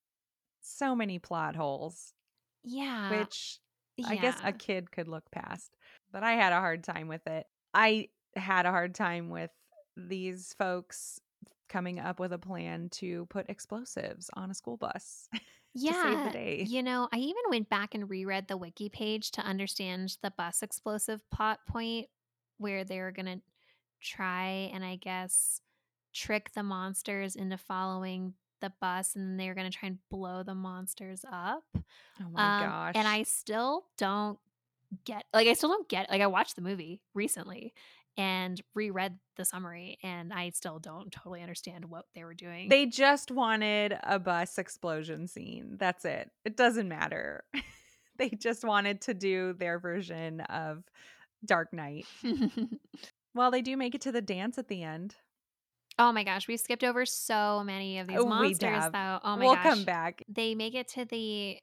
[0.63, 2.13] so many plot holes,
[2.65, 3.11] Yeah.
[3.21, 3.59] which
[4.05, 5.71] I guess a kid could look past.
[6.13, 7.47] But I had a hard time with it.
[7.73, 9.51] I had a hard time with
[9.97, 11.19] these folks
[11.69, 15.29] coming up with a plan to put explosives on a school bus
[15.75, 16.33] Yeah.
[16.71, 20.63] You know, I even went back and reread the wiki page to understand the bus
[20.63, 22.09] explosive plot point
[22.57, 23.43] where they were going to
[24.01, 25.61] try and I guess
[26.15, 29.99] trick the monsters into following the bus and then they were going to try and
[30.11, 31.65] blow the monsters up.
[32.21, 32.95] Oh my Um, gosh.
[32.95, 34.39] and I still don't
[35.05, 37.75] get like I still don't get like I watched the movie recently
[38.17, 42.69] and reread the summary and I still don't totally understand what they were doing.
[42.69, 45.77] They just wanted a bus explosion scene.
[45.79, 46.31] That's it.
[46.45, 47.45] It doesn't matter.
[48.19, 50.85] they just wanted to do their version of
[51.45, 52.07] Dark Knight.
[53.35, 55.15] Well, they do make it to the dance at the end.
[55.99, 59.21] oh my gosh, we skipped over so many of these Oh, monsters though.
[59.23, 59.63] Oh my we'll gosh.
[59.65, 60.23] come back.
[60.27, 61.59] They make it to the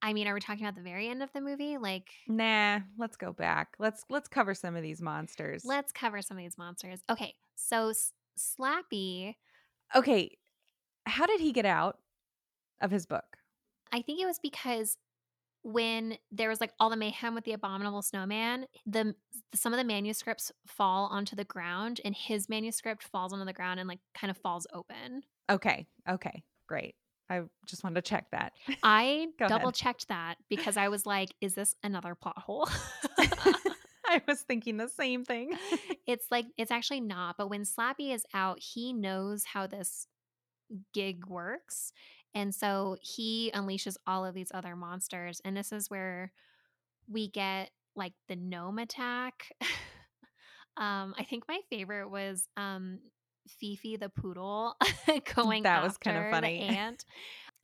[0.00, 1.76] I mean, are we talking about the very end of the movie?
[1.78, 3.74] Like Nah, let's go back.
[3.78, 5.64] Let's let's cover some of these monsters.
[5.64, 7.00] let's cover some of these monsters.
[7.10, 7.34] Okay.
[7.56, 9.34] So S- Slappy,
[9.94, 10.38] okay,
[11.06, 11.98] how did he get out
[12.80, 13.36] of his book?
[13.92, 14.96] I think it was because
[15.62, 19.14] when there was like all the mayhem with the abominable snowman, the
[19.54, 23.80] some of the manuscripts fall onto the ground and his manuscript falls onto the ground
[23.80, 25.22] and like kind of falls open.
[25.50, 26.94] Okay, okay, great.
[27.30, 28.52] I just wanted to check that.
[28.82, 29.58] I Go ahead.
[29.58, 32.68] double checked that because I was like, is this another plot hole?
[34.08, 35.52] I was thinking the same thing.
[36.06, 40.06] it's like it's actually not, but when Slappy is out, he knows how this
[40.94, 41.92] gig works.
[42.34, 45.40] And so he unleashes all of these other monsters.
[45.44, 46.32] And this is where
[47.10, 49.52] we get like the gnome attack.
[50.76, 53.00] um, I think my favorite was um
[53.50, 54.76] Fifi the poodle
[55.34, 56.58] going That was kinda after funny.
[56.58, 57.04] the ant.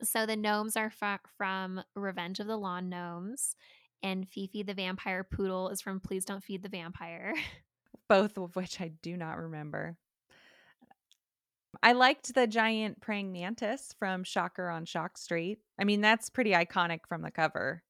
[0.01, 3.55] So the gnomes are fro from Revenge of the Lawn Gnomes,
[4.03, 7.33] and Fifi the Vampire Poodle is from Please Don't Feed the Vampire.
[8.09, 9.97] Both of which I do not remember.
[11.81, 15.59] I liked the giant praying mantis from Shocker on Shock Street.
[15.79, 17.83] I mean, that's pretty iconic from the cover.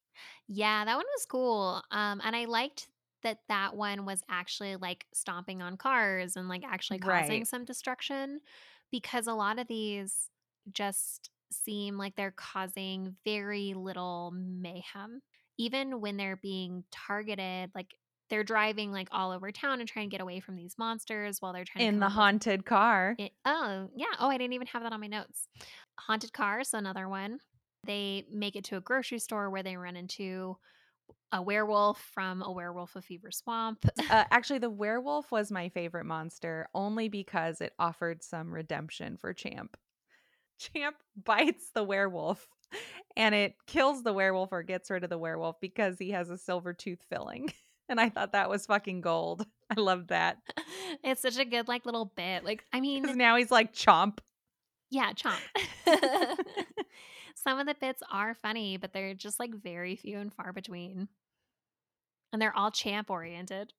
[0.48, 1.82] Yeah, that one was cool.
[1.92, 2.88] Um, and I liked
[3.26, 7.46] that that one was actually like stomping on cars and like actually causing Right.
[7.46, 8.42] some destruction
[8.92, 10.30] because a lot of these
[10.72, 15.22] just seem like they're causing very little mayhem.
[15.58, 17.96] Even when they're being targeted, like
[18.30, 21.54] they're driving like all over town and trying to get away from these monsters while
[21.54, 23.20] they're trying to In the up with haunted car.
[23.20, 23.34] it.
[23.46, 24.06] Oh, yeah.
[24.20, 25.48] Oh, I didn't even have that on my notes.
[26.00, 27.40] Haunted cars, another one.
[27.86, 30.58] They make it to a grocery store where they run into
[31.32, 33.86] a werewolf from A Werewolf of Fever Swamp.
[34.00, 39.34] Uh, actually, the werewolf was my favorite monster only because it offered some redemption for
[39.34, 39.76] Champ.
[40.58, 42.48] Champ bites the werewolf
[43.18, 46.38] and it kills the werewolf or gets rid of the werewolf because he has a
[46.38, 47.52] silver tooth filling.
[47.88, 49.46] And I thought that was fucking gold.
[49.70, 50.38] I loved that.
[51.04, 52.44] it's such a good like little bit.
[52.44, 54.18] Like, I mean, now he's like chomp.
[54.90, 55.40] yeah, chomp.
[57.48, 61.08] Some of the bits are funny, but they're just like very few and far between.
[62.34, 63.72] And they're all champ oriented.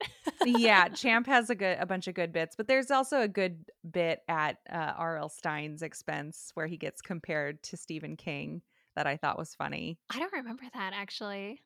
[0.44, 3.66] yeah, Champ has a good a bunch of good bits, but there's also a good
[3.90, 5.28] bit at uh, R.L.
[5.28, 8.62] Stine's expense where he gets compared to Stephen King
[8.94, 9.98] that I thought was funny.
[10.10, 11.60] I don't remember that actually.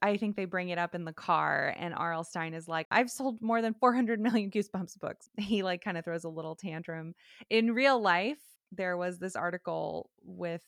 [0.00, 2.24] I think they bring it up in the car, and R.L.
[2.24, 5.28] Stine is like, I've sold more than 400 million Goosebumps books.
[5.38, 7.14] He like kind of throws a little tantrum.
[7.50, 8.40] In real life,
[8.72, 10.62] there was this article with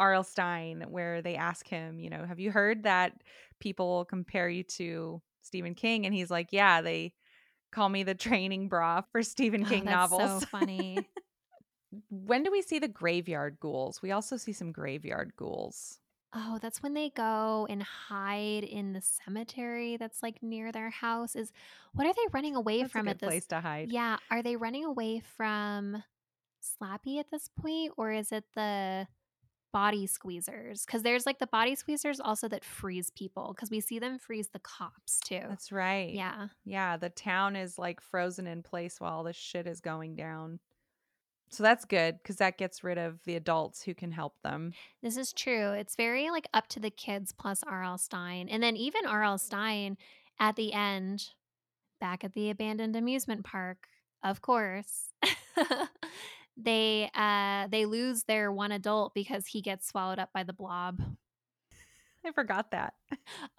[0.00, 0.24] R.L.
[0.24, 3.22] Stine where they ask him, you know, have you heard that
[3.60, 6.06] people compare you to Stephen King?
[6.06, 7.14] And he's like, yeah, they
[7.72, 10.20] call me the training bra for Stephen Oh, King that's novels.
[10.20, 11.10] so funny.
[12.10, 14.02] when do we see the graveyard ghouls?
[14.02, 16.00] We also see some graveyard ghouls.
[16.32, 21.34] Oh, that's when they go and hide in the cemetery that's like near their house.
[21.34, 21.52] Is
[21.94, 23.28] what are they running away That's from a at this?
[23.30, 23.90] place to hide.
[23.90, 26.04] Yeah, are they running away from
[26.62, 29.08] Slappy at this point, or is it the
[29.72, 30.84] body squeezers?
[30.86, 33.52] Because there's like the body squeezers also that freeze people.
[33.54, 35.42] Because we see them freeze the cops too.
[35.48, 36.12] That's right.
[36.12, 40.60] yeah, Yeah, the town is like frozen in place while this shit is going down.
[41.52, 44.72] So that's good because that gets rid of the adults who can help them.
[45.02, 45.72] this is true.
[45.72, 47.98] It's very like up to the kids plus R.L.
[47.98, 49.36] Stine, and then even R.L.
[49.38, 49.96] Stine
[50.38, 51.30] at the end,
[52.00, 53.88] back at the abandoned amusement park,
[54.22, 55.12] of course.
[56.64, 61.00] they uh they lose their one adult because he gets swallowed up by the blob.
[62.24, 62.94] I forgot that.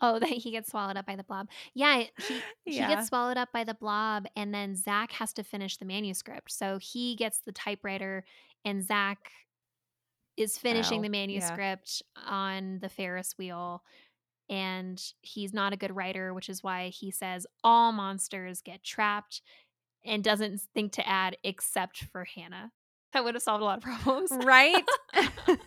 [0.01, 1.47] Oh, that he gets swallowed up by the blob.
[1.73, 2.87] Yeah, he he Yeah.
[2.87, 6.51] gets swallowed up by the blob, and then Zach has to finish the manuscript.
[6.51, 8.23] So he gets the typewriter,
[8.65, 9.31] and Zach
[10.37, 11.59] is finishing Oh, the yeah.
[11.59, 13.83] manuscript on the Ferris wheel.
[14.49, 19.41] And he's not a good writer, which is why he says all monsters get trapped
[20.05, 22.71] and doesn't think to add except for Hannah.
[23.13, 24.31] That would have solved a lot of problems.
[24.45, 24.83] Right?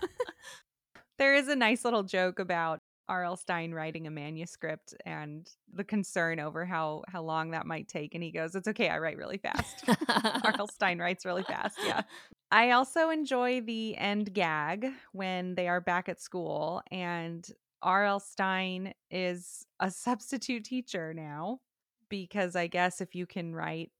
[1.18, 3.36] there is a nice little joke about R.L.
[3.36, 8.24] Stine writing a manuscript and the concern over how how long that might take and
[8.24, 10.68] he goes, "It's okay, I write really fast." R.L.
[10.72, 11.78] Stine writes really fast.
[11.84, 12.02] Yeah.
[12.50, 17.46] I also enjoy the end gag when they are back at school and
[17.82, 18.20] R.L.
[18.20, 21.60] Stine is a substitute teacher now
[22.08, 23.90] because I guess if you can write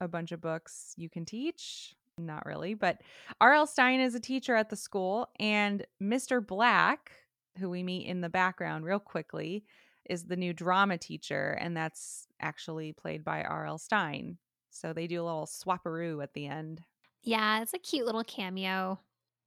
[0.00, 1.94] a bunch of books, you can teach.
[2.26, 3.02] Not really, but
[3.40, 3.66] R.L.
[3.66, 6.40] Stine is a teacher at the school, and Mr.
[6.40, 7.12] Black,
[7.58, 9.64] who we meet in the background real quickly,
[10.08, 13.78] is the new drama teacher, and that's actually played by R.L.
[13.78, 14.38] Stine.
[14.70, 16.82] So they do a little swapperoo at the end.
[17.22, 19.00] Yeah, it's a cute little cameo.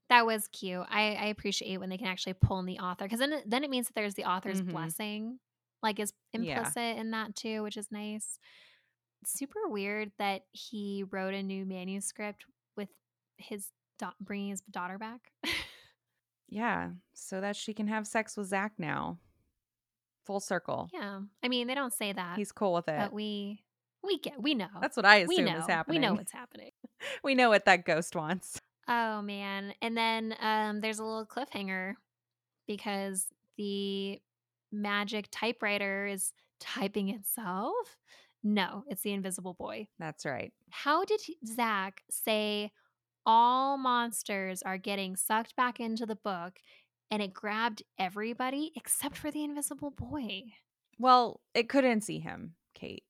[0.09, 0.86] That was cute.
[0.89, 3.63] I, I appreciate when they can actually pull in the author because then it, then
[3.63, 4.71] it means that there's the author's Mhm.
[4.71, 5.39] blessing,
[5.81, 6.57] like is Yeah.
[6.59, 8.38] implicit in that too, which is nice.
[9.25, 12.45] Super weird that he wrote a new manuscript
[13.43, 15.32] his da- bringing his daughter back.
[16.49, 19.17] Yeah, so that she can have sex with Zach now.
[20.25, 20.89] Full circle.
[20.94, 22.98] yeah, I mean they don't say that, He's cool with it.
[22.98, 23.62] but we
[24.04, 24.67] we get we know.
[24.81, 26.02] That's what I we assume know is happening.
[26.02, 26.71] we know what's happening.
[27.23, 28.62] we know what that ghost wants.
[28.87, 29.73] Oh man.
[29.81, 31.96] And then um there's a little cliffhanger
[32.67, 33.27] because
[33.58, 34.21] the
[34.71, 37.98] magic typewriter is typing itself.
[38.44, 39.87] No, it's the invisible boy.
[40.00, 40.54] That's right.
[40.69, 42.71] How did Zach say
[43.26, 46.60] all monsters are getting sucked back into the book
[47.12, 50.44] and it grabbed everybody except for the invisible boy?
[51.00, 53.04] Well, it couldn't see him, Kate.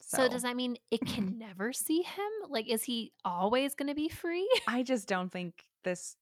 [0.00, 2.50] So, So, does that mean it can never see him?
[2.50, 4.48] Like, is he always going to be free?
[4.66, 6.16] I just don't think this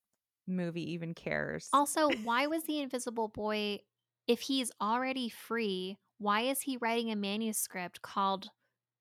[0.47, 1.69] movie even cares.
[1.73, 3.81] Also, why was the invisible boy
[4.27, 8.49] if he's already free, why is he writing a manuscript called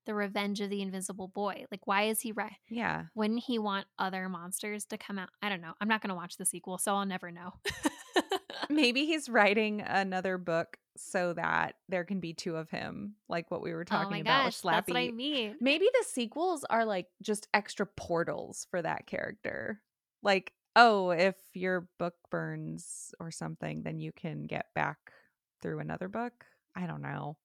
[0.06, 1.64] The Revenge of the Invisible Boy?
[1.70, 2.52] Like why is he right?
[2.68, 3.04] yeah.
[3.14, 5.28] Wouldn't he want other monsters to come out?
[5.40, 5.74] I don't know.
[5.80, 7.54] I'm not going to watch the sequel, so I'll never know.
[8.70, 13.62] Maybe he's writing another book so that there can be two of him, like what
[13.62, 15.56] we were oh talking my about gosh, with that's what I mean.
[15.60, 19.80] Maybe the sequels are like just extra portals for that character.
[20.22, 24.98] Like, oh, if your book burns or something, then you can get back
[25.60, 26.32] through another book.
[26.76, 27.36] I don't know.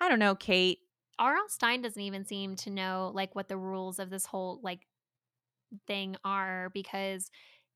[0.00, 0.78] I don't know, Kate.
[1.18, 1.48] R.L.
[1.48, 4.80] Stine doesn't even seem to know like what the rules of this whole like
[5.86, 7.30] thing are because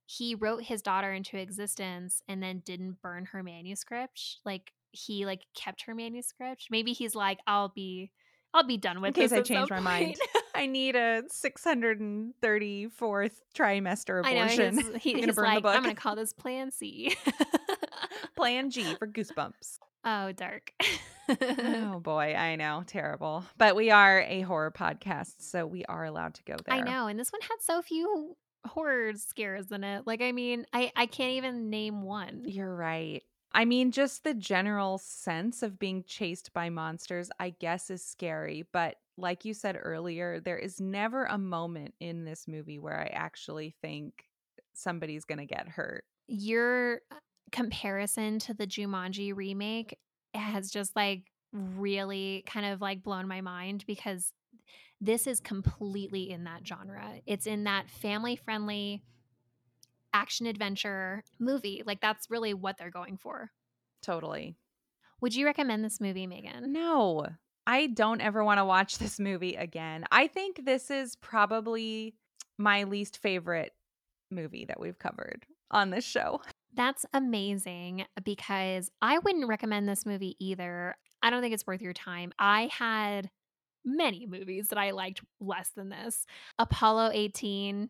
[0.06, 4.38] he wrote his daughter into existence and then didn't burn her manuscript.
[4.44, 6.66] Like he like kept her manuscript.
[6.70, 8.10] Maybe he's like, I'll be
[8.52, 10.16] I'll be done with In case this I change my mind.
[10.54, 11.22] I need a
[12.42, 14.76] 634th trimester I know abortion.
[14.78, 15.76] he's, he- I'm gonna he's burn like, the book.
[15.76, 17.14] I'm gonna call this Plan C.
[18.36, 19.78] Plan G for goosebumps.
[20.04, 20.72] oh, dark.
[21.40, 23.44] Oh boy, I know, terrible.
[23.58, 26.74] But we are a horror podcast, so we are allowed to go there.
[26.74, 30.06] I know, and this one had so few horror scares in it.
[30.06, 32.42] Like, I mean, I I can't even name one.
[32.46, 33.22] You're right.
[33.52, 38.64] I mean, just the general sense of being chased by monsters, I guess, is scary.
[38.72, 43.10] But like you said earlier, there is never a moment in this movie where I
[43.12, 44.24] actually think
[44.72, 46.04] somebody's going to get hurt.
[46.28, 47.16] Your uh,
[47.50, 49.98] comparison to the Jumanji remake
[50.34, 51.22] has just like
[51.52, 54.32] really kind of like blown my mind because
[55.00, 57.12] this is completely in that genre.
[57.26, 59.02] It's in that family friendly
[60.12, 61.82] action adventure movie.
[61.84, 63.50] Like that's really what they're going for.
[64.02, 64.56] Totally.
[65.20, 66.72] Would you recommend this movie, Megan?
[66.72, 67.26] No,
[67.66, 70.04] I don't ever want to watch this movie again.
[70.10, 72.14] I think this is probably
[72.58, 73.72] my least favorite
[74.30, 76.40] movie that we've covered on this show.
[76.74, 80.96] That's amazing because I wouldn't recommend this movie either.
[81.22, 82.32] I don't think it's worth your time.
[82.38, 83.30] I had
[83.84, 86.26] many movies that I liked less than this.
[86.58, 87.88] Apollo 18,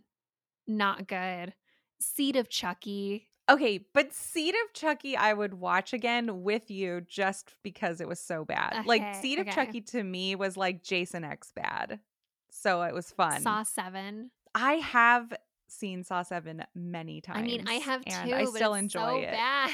[0.67, 1.55] not good.
[2.01, 7.57] Seed of Chucky, Okay, but Seed of Chucky I would watch again with you just
[7.65, 8.87] because it was so bad.
[8.87, 9.55] like Okay, Seed of okay.
[9.55, 11.99] Chucky to me was like Jason X bad.
[12.51, 13.41] So it was fun.
[13.43, 14.31] Saw 7.
[14.55, 15.33] I have
[15.71, 17.39] seen Saw 7 many times.
[17.39, 19.31] I mean, I have too, and I still enjoy so it.
[19.31, 19.71] bad.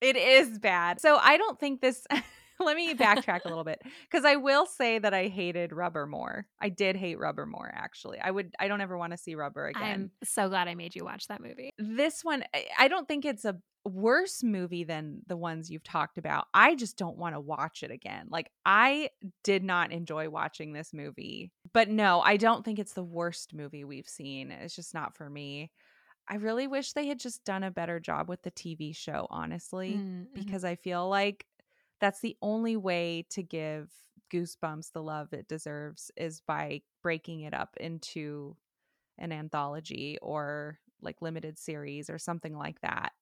[0.00, 1.00] It is bad.
[1.00, 2.06] So I don't think this.
[2.60, 6.46] let me backtrack a little bit because I will say that I hated Rubber more.
[6.60, 7.70] I did hate Rubber more.
[7.74, 8.54] Actually, I would.
[8.58, 9.82] I don't ever want to see Rubber again.
[9.82, 11.70] I'm so glad I made you watch that movie.
[11.78, 12.44] This one,
[12.78, 16.46] I don't think it's a worse movie than the ones you've talked about.
[16.54, 18.28] I just don't want to watch it again.
[18.30, 19.10] Like I
[19.42, 21.52] did not enjoy watching this movie.
[21.74, 24.50] But no, I don't think it's the worst movie we've seen.
[24.50, 25.70] It's just not for me.
[26.26, 29.94] I really wish they had just done a better job with the TV show, honestly,
[29.94, 30.34] Mm, mhm.
[30.34, 31.44] because I feel like
[32.00, 33.90] that's the only way to give
[34.32, 38.56] Goosebumps the love it deserves is by breaking it up into
[39.18, 43.12] an anthology or like limited series or something like that.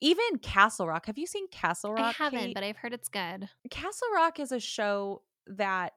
[0.00, 1.06] Even Castle Rock.
[1.06, 2.14] Have you seen Castle Rock?
[2.20, 2.54] I haven't, Kate?
[2.54, 3.48] but I've heard it's good.
[3.70, 5.92] Castle Rock is a show that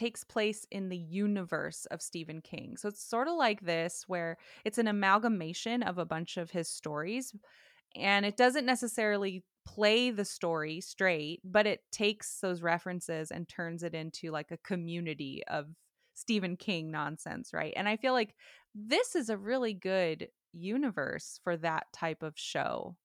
[0.00, 2.74] takes place in the universe of Stephen King.
[2.78, 6.68] So it's sort of like this, where it's an amalgamation of a bunch of his
[6.68, 7.34] stories.
[7.94, 13.82] And it doesn't necessarily play the story straight, but it takes those references and turns
[13.82, 15.66] it into like a community of
[16.14, 17.74] Stephen King nonsense, right?
[17.76, 18.34] And I feel like
[18.74, 22.96] this is a really good universe for that type of show.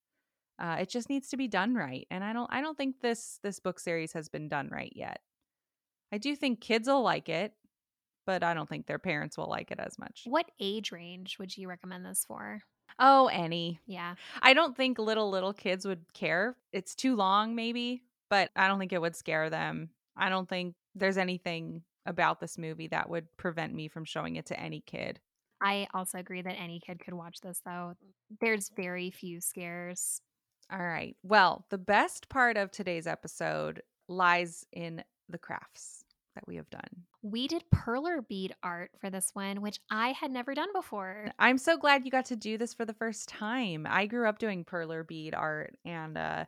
[0.58, 2.50] Uh, it just needs to be done right, and I don't.
[2.50, 5.20] I don't think this this book series has been done right yet.
[6.12, 7.54] I do think kids will like it,
[8.26, 10.24] but I don't think their parents will like it as much.
[10.26, 12.62] What age range would you recommend this for?
[13.00, 13.80] Oh, any.
[13.88, 14.16] Yeah.
[14.42, 16.56] I don't think little little kids would care.
[16.72, 19.90] It's too long, maybe, but I don't think it would scare them.
[20.16, 24.46] I don't think there's anything about this movie that would prevent me from showing it
[24.48, 25.20] to any kid.
[25.62, 27.96] I also agree that any kid could watch this, though.
[28.40, 30.22] There's very few scares.
[30.72, 31.16] All right.
[31.24, 36.04] Well, the best part of today's episode lies in the crafts
[36.36, 37.06] that we have done.
[37.22, 41.32] We did perler bead art for this one, which I had never done before.
[41.40, 43.88] I'm so glad you got to do this for the first time.
[43.90, 46.46] I grew up doing perler bead art and uh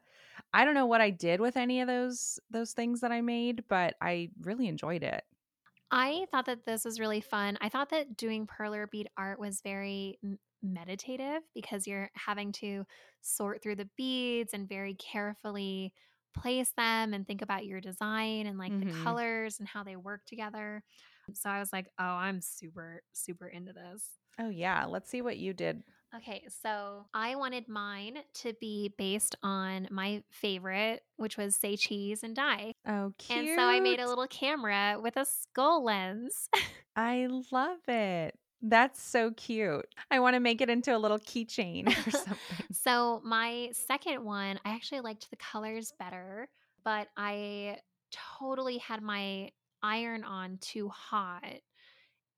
[0.53, 3.63] I don't know what I did with any of those those things that I made,
[3.67, 5.23] but I really enjoyed it.
[5.89, 7.57] I thought that this was really fun.
[7.61, 10.19] I thought that doing perler bead art was very
[10.61, 12.86] meditative because you're having to
[13.21, 15.93] sort through the beads and very carefully
[16.34, 19.03] place them and think about your design and like the Mhm.
[19.03, 20.84] colors and how they work together.
[21.34, 24.11] So I was like, oh, I'm super, super into this.
[24.39, 25.84] Oh yeah, let's see what you did.
[26.15, 32.23] Okay, so I wanted mine to be based on my favorite, which was say cheese
[32.23, 32.71] and die.
[32.88, 33.39] Oh, cute.
[33.39, 36.49] And so I made a little camera with a skull lens.
[36.95, 38.36] I love it.
[38.61, 39.86] That's so cute.
[40.09, 42.66] I want to make it into a little keychain or something.
[42.88, 46.49] So my second one, I actually liked the colors better,
[46.83, 47.79] but I
[48.39, 49.51] totally had my
[49.83, 51.61] iron on too hot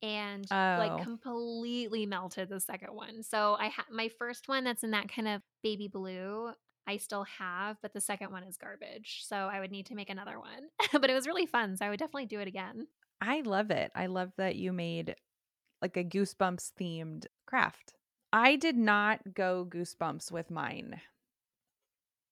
[0.02, 3.24] and like Oh, completely melted the second one.
[3.24, 6.52] So I had my first one that's in that kind of baby blue.
[6.88, 9.22] I still have, but the second one is garbage.
[9.26, 10.70] So I would need to make another one.
[10.94, 11.78] but it was really fun.
[11.78, 12.88] So I would definitely do it again.
[13.22, 13.92] I love it.
[13.96, 15.16] I love that you made
[15.82, 17.94] like a Goosebumps themed craft.
[18.32, 21.02] I did not go Goosebumps with mine.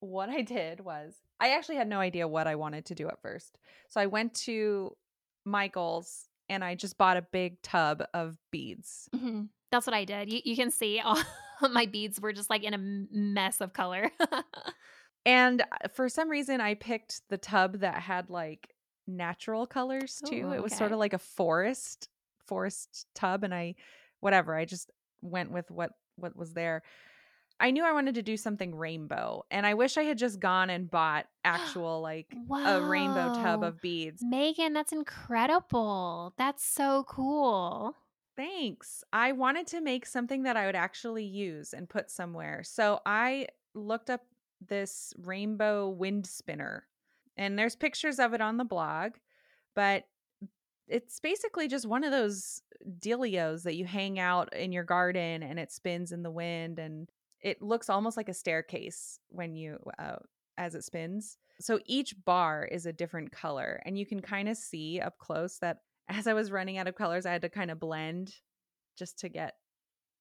[0.00, 3.20] What I did was, I actually had no idea what I wanted to do at
[3.20, 3.58] first.
[3.88, 4.96] So I went to
[5.44, 9.08] Michael's and I just bought a big tub of beads.
[9.14, 9.42] Mm-hmm.
[9.70, 10.32] That's what I did.
[10.32, 11.20] You, you can see all
[11.70, 14.10] my beads were just like in a mess of color.
[15.26, 18.74] and uh, for some reason, I picked the tub that had like
[19.06, 20.48] natural colors too.
[20.48, 22.08] Ooh, it was sort of like a forest
[22.46, 23.74] forest tub and I
[24.20, 24.90] whatever, I just
[25.22, 26.82] went with what what was there.
[27.60, 30.70] I knew I wanted to do something rainbow, and I wish I had just gone
[30.70, 32.32] and bought actual like
[32.64, 34.22] a rainbow tub of beads.
[34.22, 36.34] Megan, that's incredible.
[36.38, 37.94] That's so cool.
[38.36, 39.02] Thanks.
[39.12, 42.62] I wanted to make something that I would actually use and put somewhere.
[42.62, 44.20] So I looked up
[44.68, 46.86] this rainbow wind spinner,
[47.36, 49.12] and there's pictures of it on the blog,
[49.74, 50.04] but
[50.88, 52.62] it's basically just one of those
[52.98, 57.08] dealios that you hang out in your garden and it spins in the wind and
[57.40, 60.16] it looks almost like a staircase when you uh,
[60.56, 61.38] as it spins.
[61.60, 65.58] So each bar is a different color and you can kind of see up close
[65.58, 65.78] that
[66.08, 68.32] as I was running out of colors I had to kind of blend
[68.98, 69.54] just to get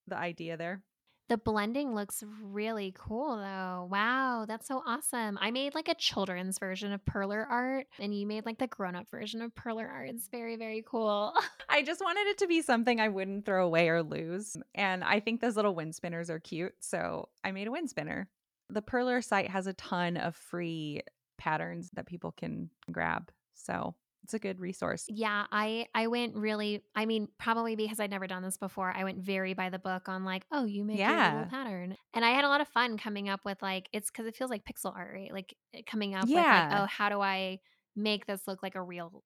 [0.07, 0.84] the idea there.
[1.30, 3.89] The blending looks really cool though.
[3.91, 5.38] Wow, that's so awesome.
[5.41, 9.09] I made like a children's version of perler art and you made like the grown-up
[9.09, 10.09] version of perler art.
[10.09, 11.34] It's very very cool.
[11.69, 14.55] I just wanted it to be something I wouldn't throw away or lose.
[14.73, 18.30] And I think those little wind spinners are cute, so I made a wind spinner.
[18.69, 21.01] The Perler site has a ton of free
[21.38, 23.32] patterns that people can grab.
[23.53, 23.95] So
[24.28, 25.09] it's a good resource.
[25.09, 28.91] Yeah, I I went really I mean, probably because I'd never done this before.
[28.95, 31.21] I went very by the book on like, oh, you make your Yeah.
[31.21, 31.95] little pattern.
[32.13, 34.49] And I had a lot of fun coming up with like it's cuz it feels
[34.51, 35.32] like pixel art, right?
[35.32, 36.71] Like eh, coming up with like, Yeah.
[36.71, 37.59] oh, how do I
[37.95, 39.23] make this look like a real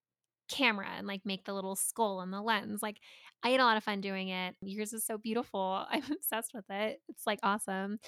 [0.49, 2.83] camera and like make the little skull and the lens.
[2.83, 2.99] Like
[3.43, 4.55] I had a lot of fun doing it.
[4.61, 5.85] Yours is so beautiful.
[5.89, 7.01] I'm obsessed with it.
[7.09, 7.99] It's like awesome.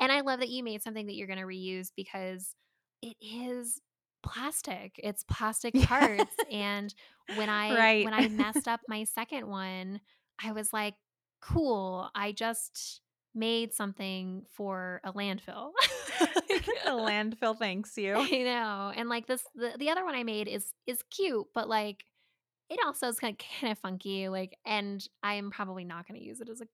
[0.00, 2.54] And I love that you made something that you're going to reuse because
[3.02, 3.80] it is
[4.22, 4.98] plastic.
[5.02, 6.94] It's plastic parts and
[7.36, 8.04] when I right.
[8.04, 10.00] when I messed up my second one,
[10.42, 10.94] I was like,
[11.40, 12.08] "Cool.
[12.14, 13.00] I just
[13.34, 15.72] made something for a landfill."
[16.48, 18.14] the landfill thanks you.
[18.14, 18.92] I know.
[18.94, 22.04] And like this the, the other one I made is is cute, but like
[22.70, 26.18] it also is kind of kind of funky like and I am probably not going
[26.18, 26.66] to use it as a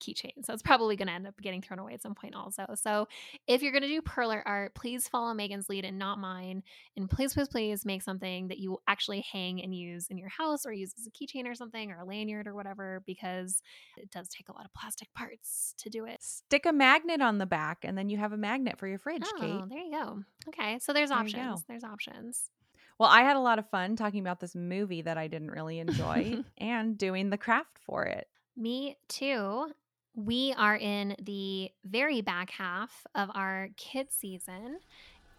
[0.00, 0.44] keychain.
[0.44, 2.66] So it's probably going to end up getting thrown away at some point also.
[2.74, 3.08] So
[3.46, 6.62] if you're going to do perler art, please follow Megan's lead and not mine.
[6.96, 10.28] And please please please make something that you will actually hang and use in your
[10.28, 13.62] house or use as a keychain or something or a lanyard or whatever because
[13.96, 16.22] it does take a lot of plastic parts to do it.
[16.22, 19.24] Stick a magnet on the back and then you have a magnet for your fridge,
[19.38, 19.60] Kate.
[19.62, 20.22] Oh, there you go.
[20.48, 20.78] Okay.
[20.80, 21.64] So there's There options.
[21.68, 22.50] There's options.
[22.98, 25.78] Well, I had a lot of fun talking about this movie that I didn't really
[25.78, 28.26] enjoy and doing the craft for it.
[28.56, 29.70] Me too.
[30.16, 34.78] We are in the very back half of our kids season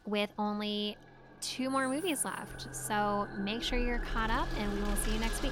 [0.05, 0.97] with only
[1.41, 2.67] two more movies left.
[2.75, 5.51] So make sure you're caught up and we will see you next week.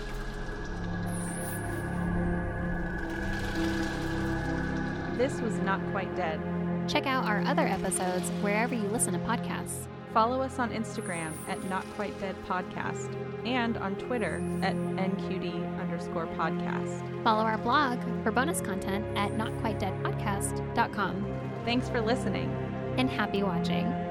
[5.18, 6.40] This was Not Quite Dead.
[6.88, 9.88] Check out our other episodes wherever you listen to podcasts.
[10.16, 13.14] Follow us on Instagram at Not Quite Dead Podcast
[13.46, 17.22] and on Twitter at NQD underscore podcast.
[17.22, 21.42] Follow our blog for bonus content at notquitedeadpodcast.com.
[21.66, 22.50] Thanks for listening.
[22.98, 24.05] And happy watching.